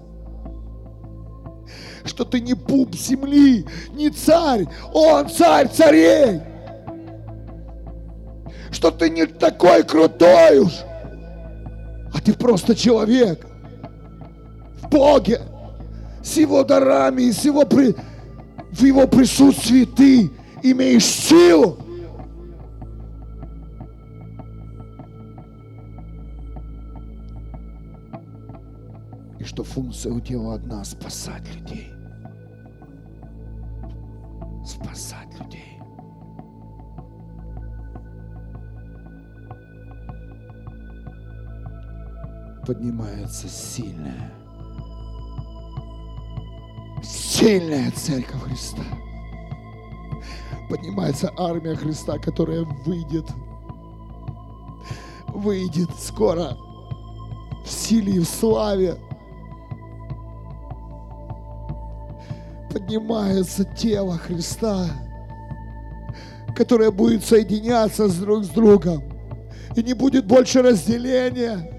[2.05, 6.41] Что ты не пуп земли, не царь, он царь царей.
[8.69, 10.83] Что ты не такой крутой уж,
[12.13, 13.43] а ты просто человек
[14.83, 15.41] в Боге,
[16.23, 17.95] с его дарами с его при...
[18.71, 20.29] в его присутствии ты
[20.61, 21.79] имеешь силу
[29.61, 31.87] что функция у тела одна– спасать людей.
[34.65, 35.79] Спасать людей.
[42.65, 44.31] Поднимается сильная,
[47.03, 48.83] сильная Церковь Христа.
[50.69, 53.25] Поднимается армия Христа, которая выйдет,
[55.27, 56.57] выйдет скоро
[57.63, 58.97] в силе и в славе
[62.71, 64.87] поднимается тело Христа,
[66.55, 69.03] которое будет соединяться с друг с другом.
[69.75, 71.69] И не будет больше разделения,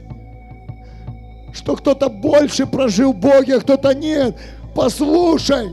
[1.53, 4.39] что кто-то больше прожил в Боге, а кто-то нет.
[4.75, 5.71] Послушай,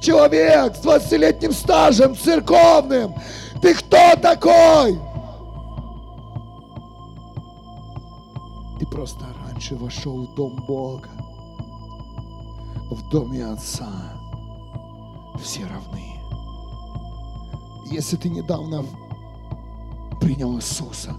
[0.00, 3.14] человек с 20-летним стажем церковным,
[3.60, 4.98] ты кто такой?
[8.78, 11.08] Ты просто раньше вошел в дом Бога
[12.94, 13.88] в доме Отца
[15.40, 16.20] все равны.
[17.90, 18.84] Если ты недавно
[20.20, 21.14] принял Иисуса.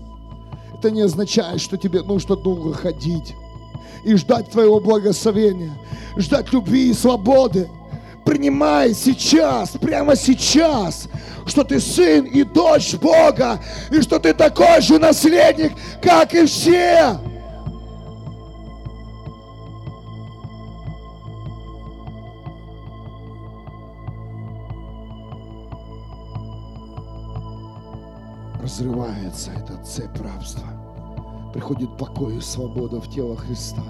[0.78, 3.36] Это не означает, что тебе нужно долго ходить
[4.04, 5.74] и ждать Твоего благословения,
[6.18, 7.70] ждать любви и свободы.
[8.26, 11.10] Принимай сейчас, прямо сейчас,
[11.46, 13.60] что ты сын и дочь Бога,
[13.92, 17.20] и что ты такой же наследник, как и все.
[28.84, 30.68] Разрывается эта цепь рабства.
[31.54, 33.82] Приходит покой и свобода в тело Христа.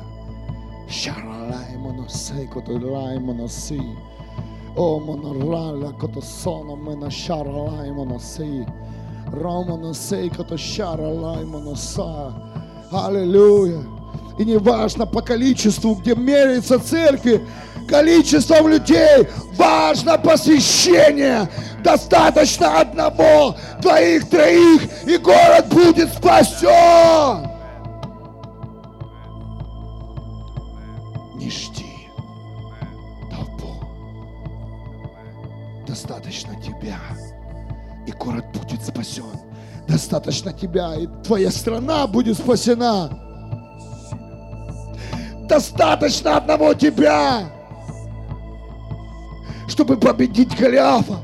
[4.75, 8.67] О монораля, кото соно мена шаралай моноси.
[9.31, 12.31] Ромоносей, кото шаралай моноса.
[12.91, 13.81] Аллилуйя.
[14.37, 17.41] И не важно по количеству, где меряется церкви,
[17.88, 21.47] количеством людей, важно посвящение.
[21.84, 27.49] Достаточно одного, двоих, троих, и город будет спасен.
[31.36, 32.07] Не жди
[33.29, 33.75] толпу.
[35.86, 36.97] Достаточно тебя,
[38.07, 39.25] и город будет спасен.
[39.88, 43.09] Достаточно тебя, и твоя страна будет спасена.
[45.49, 47.51] Достаточно одного тебя,
[49.74, 51.17] чтобы победить Голиафа,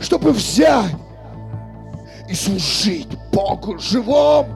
[0.00, 0.96] чтобы взять
[2.26, 4.48] и служить Богу живому.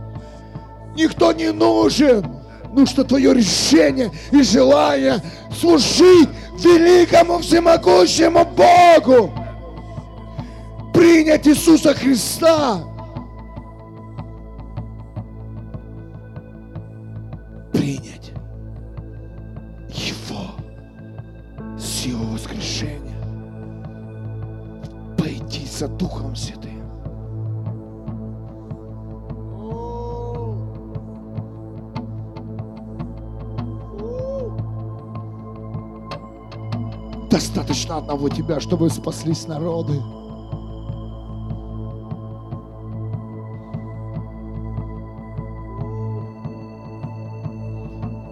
[0.94, 2.24] Никто не нужен.
[2.72, 5.20] Нужно твое решение и желание
[5.60, 9.30] служить великому всемогущему Богу.
[10.94, 12.82] Принять Иисуса Христа.
[25.82, 26.70] За Духом Святым.
[37.28, 40.00] Достаточно одного тебя, чтобы спаслись народы.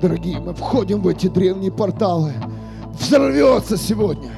[0.00, 2.32] Дорогие, мы входим в эти древние порталы.
[2.92, 4.30] Взорвется сегодня.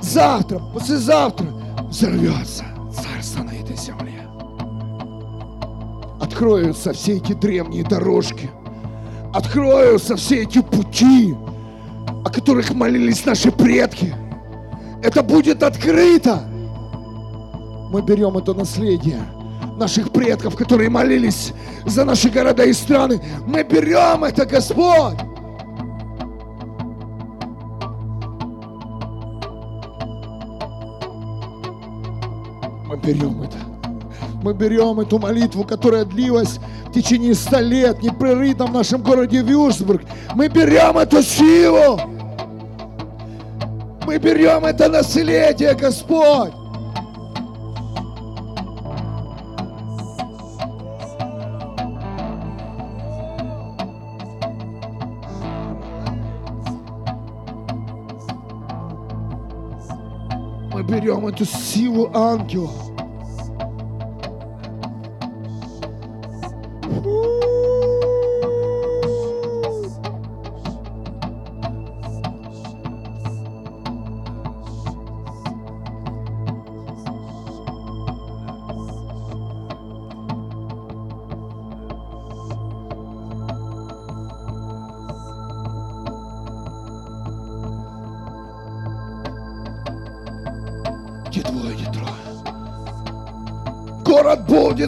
[0.00, 1.59] Завтра, послезавтра
[1.90, 2.64] взорвется
[2.94, 4.26] царство на этой земле.
[6.20, 8.50] Откроются все эти древние дорожки.
[9.34, 11.34] Откроются все эти пути,
[12.24, 14.14] о которых молились наши предки.
[15.02, 16.44] Это будет открыто.
[17.90, 19.20] Мы берем это наследие
[19.76, 21.52] наших предков, которые молились
[21.86, 23.20] за наши города и страны.
[23.46, 25.18] Мы берем это, Господь.
[33.00, 33.56] Берем это.
[34.42, 40.02] Мы берем эту молитву, которая длилась в течение ста лет, непрерывно в нашем городе Вюрсбург.
[40.34, 42.00] Мы берем эту силу.
[44.06, 46.52] Мы берем это наследие, Господь.
[60.72, 62.89] Мы берем эту силу ангелов.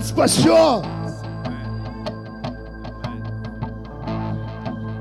[0.03, 0.85] Будет спасен.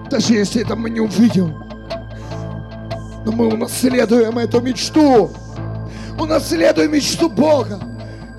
[0.10, 1.56] Даже если это мы не увидим.
[3.26, 5.32] Но мы унаследуем эту мечту.
[6.20, 7.80] Унаследуем мечту Бога.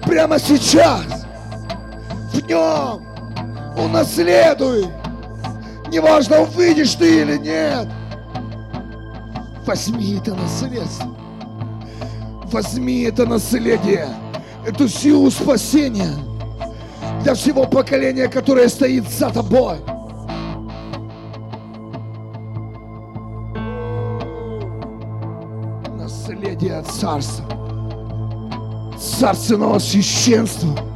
[0.03, 1.27] Прямо сейчас.
[2.33, 3.07] В нем.
[3.77, 4.87] Унаследуй.
[5.89, 7.89] Неважно, увидишь ты или нет.
[9.67, 11.17] Возьми это наследство.
[12.51, 14.09] Возьми это наследие,
[14.67, 16.13] эту силу спасения
[17.23, 19.77] для всего поколения, которое стоит за тобой.
[25.97, 27.45] Наследие царства,
[28.99, 30.92] царственного священства.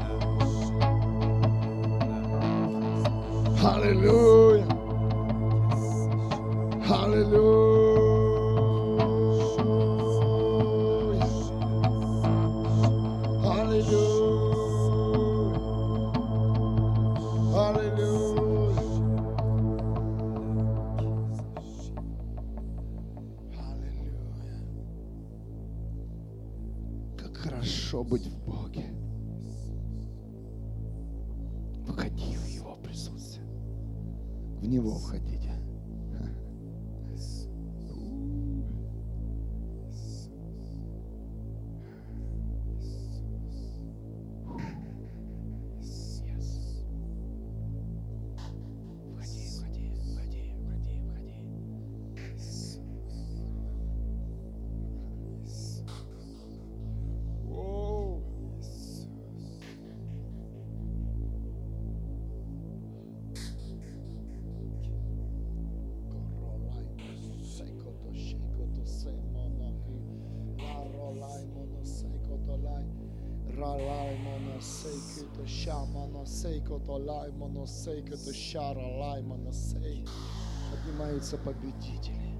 [80.70, 82.38] Поднимаются победители.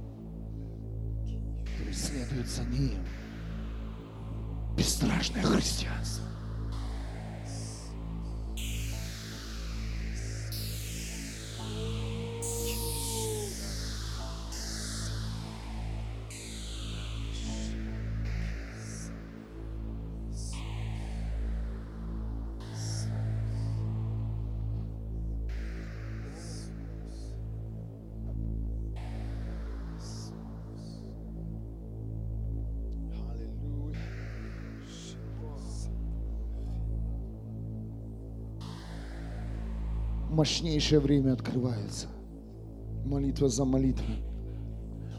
[1.79, 3.07] Преследуют за ним
[4.77, 6.25] бесстрашное христианство.
[40.47, 42.07] Мощнейшее время открывается.
[43.05, 44.23] Молитва за молитвой.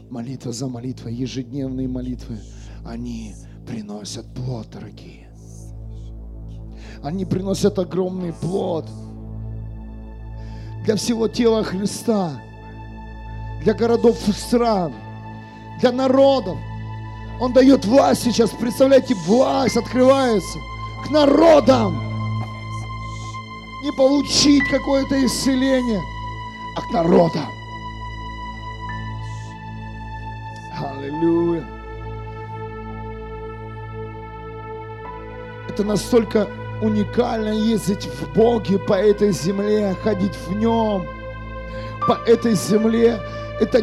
[0.08, 2.38] Молитва за молитвой, ежедневные молитвы,
[2.82, 3.34] они
[3.66, 5.28] приносят плод, дорогие.
[7.02, 8.86] Они приносят огромный плод
[10.86, 12.40] для всего тела Христа,
[13.62, 14.94] для городов и стран,
[15.80, 16.56] для народов.
[17.38, 20.58] Он дает власть сейчас, представляете, власть открывается
[21.06, 22.07] к народам.
[23.82, 26.02] Не получить какое-то исцеление,
[26.76, 27.46] а к народам.
[30.76, 31.64] Аллилуйя.
[35.68, 36.48] Это настолько
[36.82, 41.06] уникально ездить в Боге по этой земле, ходить в Нем,
[42.06, 43.20] по этой земле.
[43.60, 43.78] Это,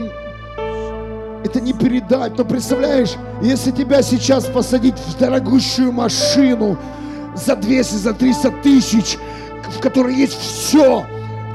[1.43, 2.37] это не передать.
[2.37, 6.77] Но представляешь, если тебя сейчас посадить в дорогущую машину
[7.35, 9.17] за 200, за 300 тысяч,
[9.69, 11.05] в которой есть все,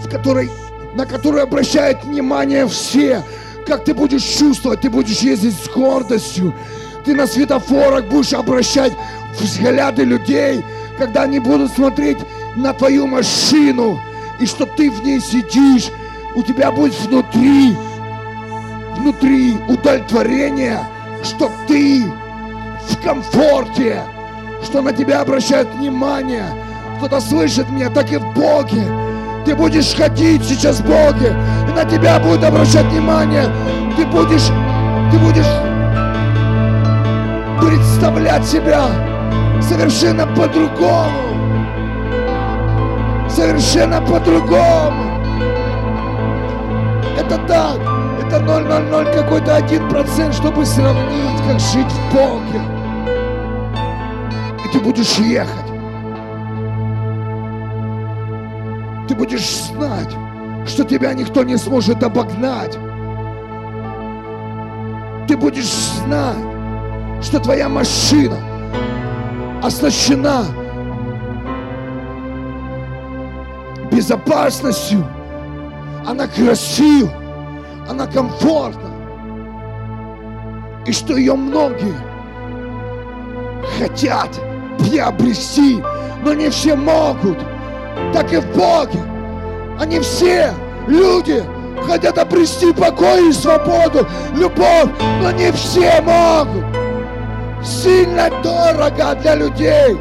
[0.03, 0.51] в которой,
[0.95, 3.23] на которую обращают внимание все,
[3.67, 6.55] как ты будешь чувствовать, ты будешь ездить с гордостью,
[7.05, 8.93] ты на светофорах будешь обращать
[9.39, 10.65] взгляды людей,
[10.99, 12.19] когда они будут смотреть
[12.57, 14.01] на твою машину,
[14.39, 15.91] и что ты в ней сидишь,
[16.35, 17.77] у тебя будет внутри,
[18.97, 20.81] внутри удовлетворение,
[21.23, 22.05] что ты
[22.89, 24.03] в комфорте,
[24.65, 26.47] что на тебя обращают внимание.
[27.01, 28.85] Кто-то слышит меня, так и в Боге.
[29.47, 31.35] Ты будешь ходить сейчас в Боге,
[31.67, 33.47] и на тебя будет обращать внимание.
[33.97, 34.49] Ты будешь,
[35.11, 35.47] ты будешь
[37.59, 38.83] представлять себя
[39.63, 41.11] совершенно по-другому.
[43.31, 45.23] Совершенно по-другому.
[47.19, 47.79] Это так.
[48.27, 52.61] Это 0,00 какой-то один процент, чтобы сравнить, как жить в Боге.
[54.67, 55.70] И ты будешь ехать.
[59.11, 60.17] Ты будешь знать,
[60.69, 62.79] что тебя никто не сможет обогнать.
[65.27, 66.37] Ты будешь знать,
[67.21, 68.37] что твоя машина
[69.65, 70.45] оснащена
[73.91, 75.05] безопасностью.
[76.07, 77.11] Она красива,
[77.89, 78.91] она комфортна.
[80.87, 81.97] И что ее многие
[83.77, 84.41] хотят
[84.79, 85.83] приобрести,
[86.23, 87.50] но не все могут.
[88.13, 89.01] Так и в Боге.
[89.79, 90.53] Они все,
[90.87, 91.43] люди,
[91.87, 94.91] хотят обрести покой и свободу, любовь,
[95.23, 96.65] но не все могут.
[97.65, 99.99] Сильно дорого для людей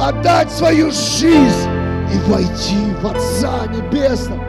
[0.00, 1.70] отдать свою жизнь
[2.12, 4.44] и войти в Отца Небесного.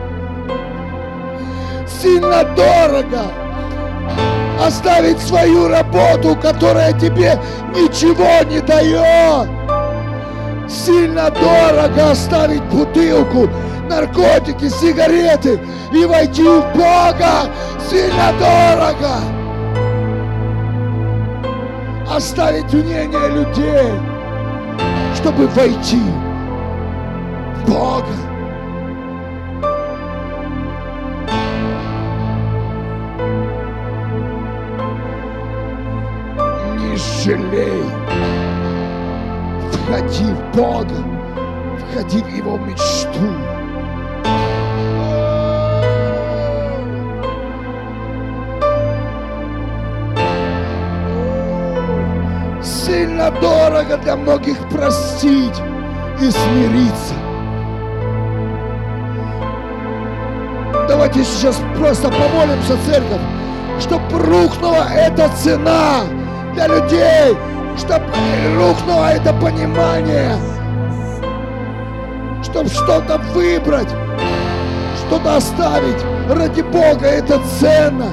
[1.86, 3.22] Сильно дорого
[4.60, 7.38] оставить свою работу, которая тебе
[7.74, 9.48] ничего не дает.
[10.72, 13.48] Сильно дорого оставить бутылку,
[13.88, 15.60] наркотики, сигареты
[15.92, 17.50] и войти в Бога.
[17.90, 19.42] Сильно дорого
[22.10, 24.00] оставить мнение людей,
[25.14, 26.00] чтобы войти
[27.58, 28.06] в Бога.
[36.78, 38.31] Не жалей
[39.92, 41.04] Входи в Бога,
[41.90, 43.28] входи в Его мечту.
[52.62, 55.60] Сильно дорого для многих простить
[56.22, 57.14] и смириться.
[60.88, 63.20] Давайте сейчас просто помолимся, церковь,
[63.78, 66.00] чтобы рухнула эта цена
[66.54, 67.36] для людей,
[67.76, 68.04] чтобы
[68.56, 70.36] рухнуло это понимание,
[72.42, 73.88] чтобы что-то выбрать,
[75.06, 76.04] что-то оставить.
[76.28, 78.10] Ради Бога это ценно.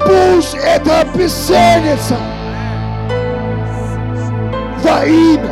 [0.00, 2.16] Пусть это обесценится
[4.82, 5.50] во имя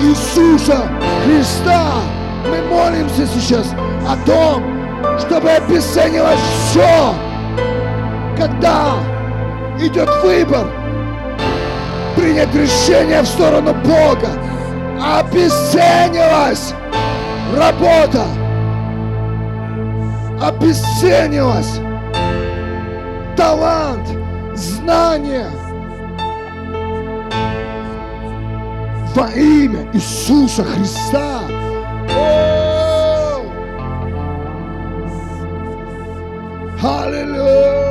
[0.00, 0.88] Иисуса
[1.24, 1.86] Христа.
[2.48, 3.74] Мы молимся сейчас
[4.08, 4.62] о том,
[5.20, 7.14] чтобы обесценилось все,
[8.36, 8.94] когда
[9.78, 10.79] идет выбор
[12.16, 14.28] принять решение в сторону Бога.
[15.02, 16.74] Обесценилась
[17.56, 18.24] работа.
[20.42, 21.80] Обесценилась
[23.36, 24.06] талант,
[24.54, 25.46] знание.
[29.14, 31.40] Во имя Иисуса Христа.
[36.82, 37.89] Аллилуйя!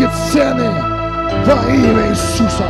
[0.00, 0.70] Эти цены
[1.44, 2.64] во имя Иисуса.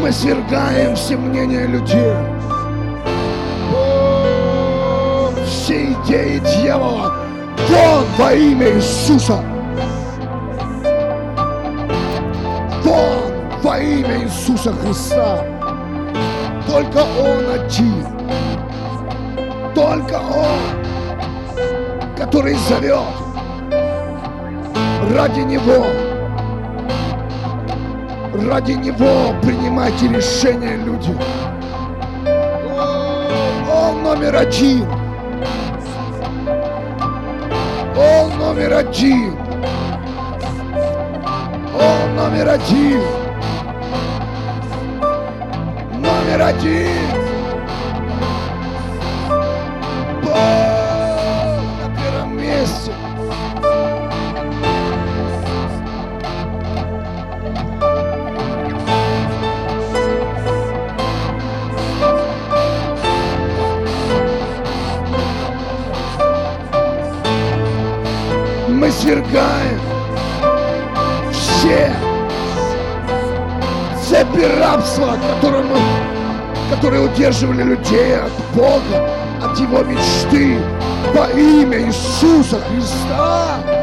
[0.00, 2.14] Мы свергаем все мнения людей.
[5.44, 7.14] Все идеи дьявола
[7.68, 9.57] вон во имя Иисуса.
[13.78, 15.44] Во имя Иисуса Христа.
[16.66, 18.06] Только Он один.
[19.74, 20.58] Только Он,
[22.16, 22.98] который зовет
[25.14, 25.86] ради Него.
[28.50, 31.16] Ради Него принимайте решения, люди.
[33.72, 34.86] Он номер один.
[37.96, 39.36] Он номер один.
[41.80, 43.17] Он номер один.
[46.28, 46.90] Номер один.
[50.22, 50.36] Бог
[51.80, 52.92] на первом месте.
[68.68, 69.80] Мы свергаем
[71.32, 71.90] все
[74.08, 75.78] цепи рабства, которые, мы,
[76.68, 79.10] которые удерживали людей от Бога,
[79.42, 80.58] от Его мечты
[81.14, 83.77] во имя Иисуса Христа.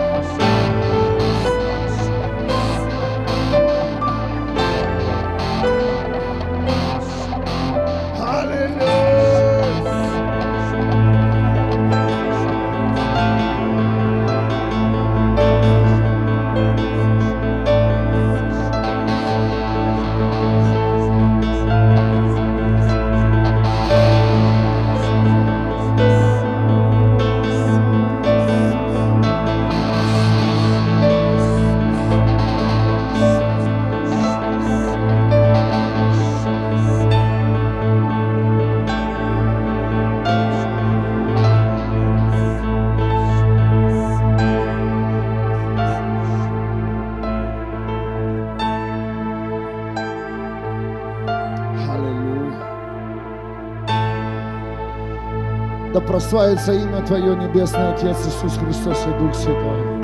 [55.96, 60.02] Да прославится имя Твое, Небесный Отец Иисус Христос и Дух Святой.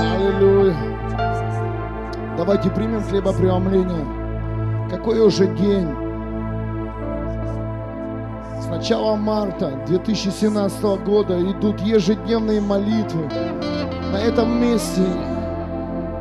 [0.00, 0.74] Аллилуйя.
[2.36, 4.04] Давайте примем хлебопреломление.
[4.90, 5.88] Какой уже день?
[8.60, 13.28] С начала марта 2017 года идут ежедневные молитвы.
[14.10, 15.02] На этом месте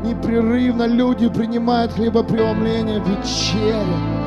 [0.04, 4.23] непрерывно люди принимают хлебопреломление, вечеря.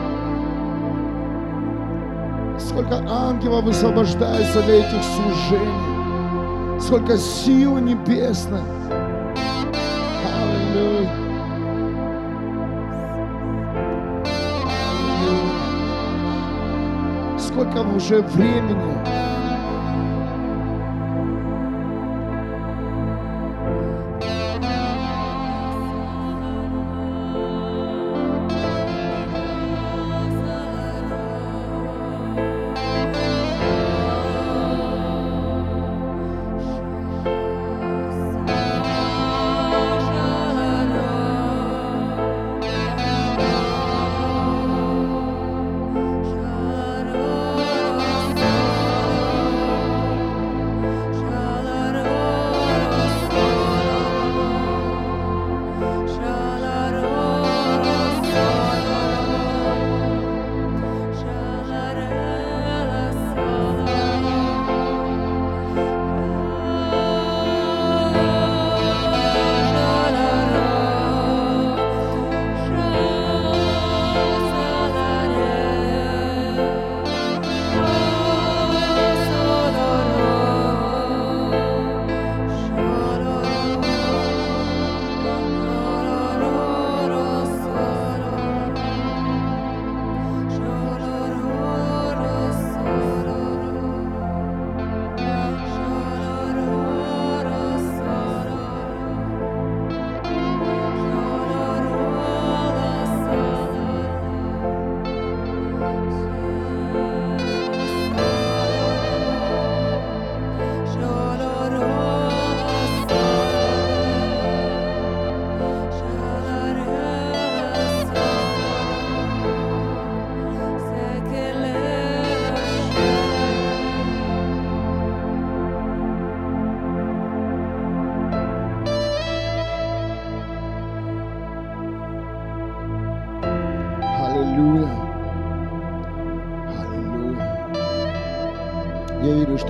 [2.76, 6.78] Сколько ангелов высвобождается для этих служений.
[6.78, 8.60] Сколько силы небесной.
[10.74, 11.10] Аллилуйя.
[15.24, 15.78] Аллилуйя.
[17.38, 19.15] Сколько уже времени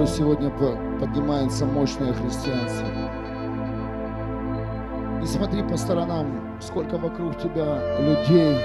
[0.06, 2.86] сегодня по- поднимается мощное христианство.
[5.20, 8.56] Не смотри по сторонам, сколько вокруг тебя людей.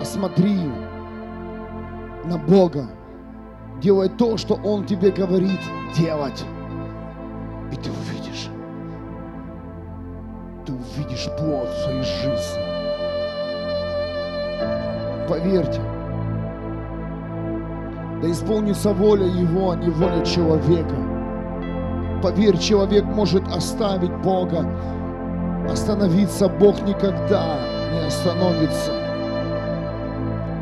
[0.00, 0.70] А смотри
[2.24, 2.88] на Бога.
[3.80, 5.60] Делай то, что Он тебе говорит
[5.96, 6.44] делать.
[7.72, 8.48] И ты увидишь.
[10.64, 12.62] Ты увидишь плод своей жизни.
[15.28, 15.80] Поверьте,
[18.22, 20.96] да исполнится воля Его, а не воля человека.
[22.22, 24.66] Поверь, человек может оставить Бога,
[25.70, 27.58] остановиться, Бог никогда
[27.92, 28.92] не остановится.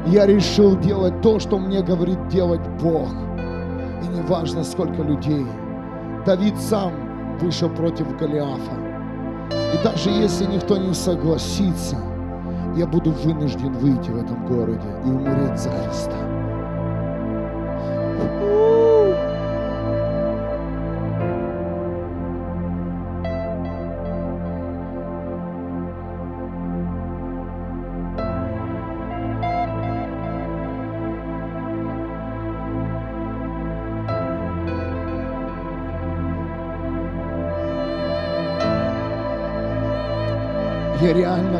[0.06, 3.08] Я решил делать то, что мне говорит делать Бог.
[4.02, 5.46] И не важно, сколько людей.
[6.26, 6.92] Давид сам
[7.40, 8.72] вышел против Голиафа.
[9.72, 11.96] И даже если никто не согласится,
[12.76, 16.23] я буду вынужден выйти в этом городе и умереть за Христа.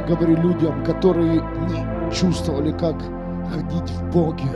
[0.06, 2.96] Говорю людям, которые не чувствовали, как
[3.52, 4.48] ходить в Боге.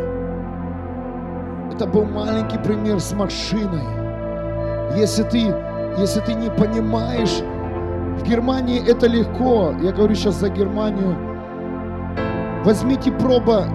[1.72, 3.84] Это был маленький пример с машиной.
[4.96, 5.54] Если ты,
[5.98, 7.42] если ты не понимаешь,
[8.18, 9.74] в Германии это легко.
[9.80, 11.16] Я говорю сейчас за Германию.
[12.64, 13.68] Возьмите проба,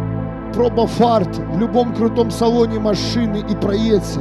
[0.53, 4.19] проба фарт в любом крутом салоне машины и проедься.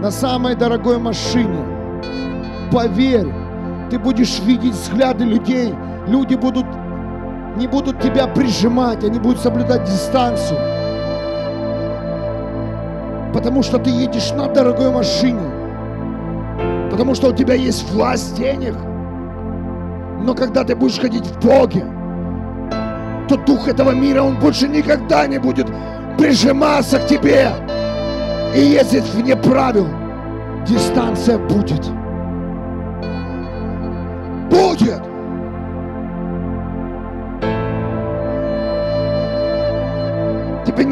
[0.00, 1.58] На самой дорогой машине.
[2.70, 3.28] Поверь,
[3.90, 5.74] ты будешь видеть взгляды людей.
[6.06, 6.66] Люди будут,
[7.56, 10.58] не будут тебя прижимать, они будут соблюдать дистанцию.
[13.32, 15.40] Потому что ты едешь на дорогой машине.
[16.90, 18.74] Потому что у тебя есть власть денег.
[20.20, 21.84] Но когда ты будешь ходить в Боге,
[23.28, 25.66] то дух этого мира, он больше никогда не будет
[26.18, 27.50] прижиматься к тебе
[28.54, 29.88] и ездить вне правил.
[30.66, 32.01] Дистанция будет.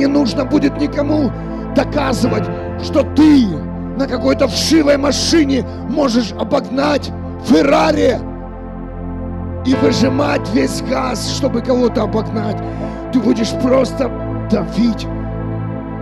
[0.00, 1.30] Не нужно будет никому
[1.76, 2.44] доказывать,
[2.82, 3.46] что ты
[3.98, 7.12] на какой-то вшивой машине можешь обогнать
[7.44, 8.18] Феррари
[9.66, 12.56] и выжимать весь газ, чтобы кого-то обогнать.
[13.12, 14.10] Ты будешь просто
[14.50, 15.06] давить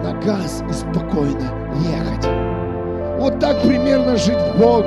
[0.05, 1.51] на газ и спокойно
[1.91, 2.29] ехать.
[3.19, 4.87] Вот так примерно жить в Богу,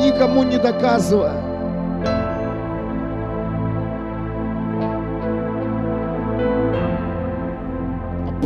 [0.00, 1.45] никому не доказывая.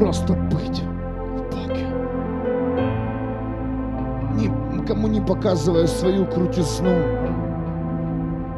[0.01, 1.87] Просто быть в Боге.
[4.73, 6.95] Никому не показывая свою крутизну.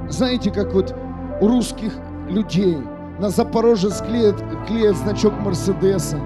[0.09, 0.95] Знаете, как вот
[1.41, 1.93] у русских
[2.29, 2.79] людей
[3.19, 4.37] на Запорожец клеят,
[4.69, 6.19] клеят значок Мерседеса.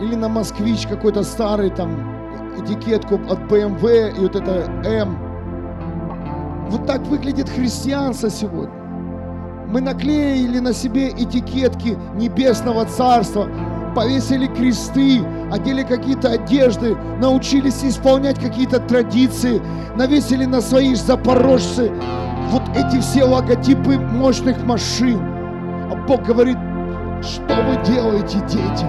[0.00, 1.90] Или на Москвич какой-то старый там
[2.58, 5.16] этикетку от BMW и вот это М.
[6.68, 8.81] Вот так выглядит христианство сегодня.
[9.72, 13.48] Мы наклеили на себе этикетки небесного царства,
[13.96, 19.62] повесили кресты, одели какие-то одежды, научились исполнять какие-то традиции,
[19.96, 21.90] навесили на свои запорожцы
[22.50, 25.18] вот эти все логотипы мощных машин.
[25.90, 26.58] А Бог говорит,
[27.22, 28.86] что вы делаете, дети?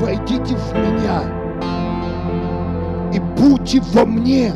[0.00, 1.22] Войдите в меня
[3.12, 4.52] и будьте во мне.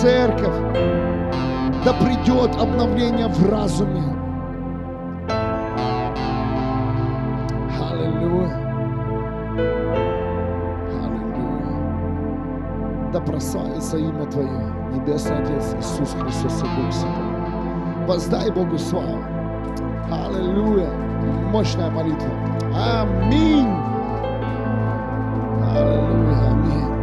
[0.00, 0.54] церковь,
[1.84, 4.02] да придет обновление в разуме.
[7.80, 8.56] Аллилуйя.
[11.04, 11.76] Аллилуйя.
[13.12, 18.06] Да прославится имя Твое, Небесный Отец Иисус Христос и Бог Святой.
[18.06, 19.18] Воздай Богу славу.
[20.12, 20.90] Аллилуйя.
[21.50, 22.30] Мощная молитва.
[22.72, 23.68] Аминь.
[25.74, 26.50] Аллилуйя.
[26.50, 26.97] Аминь.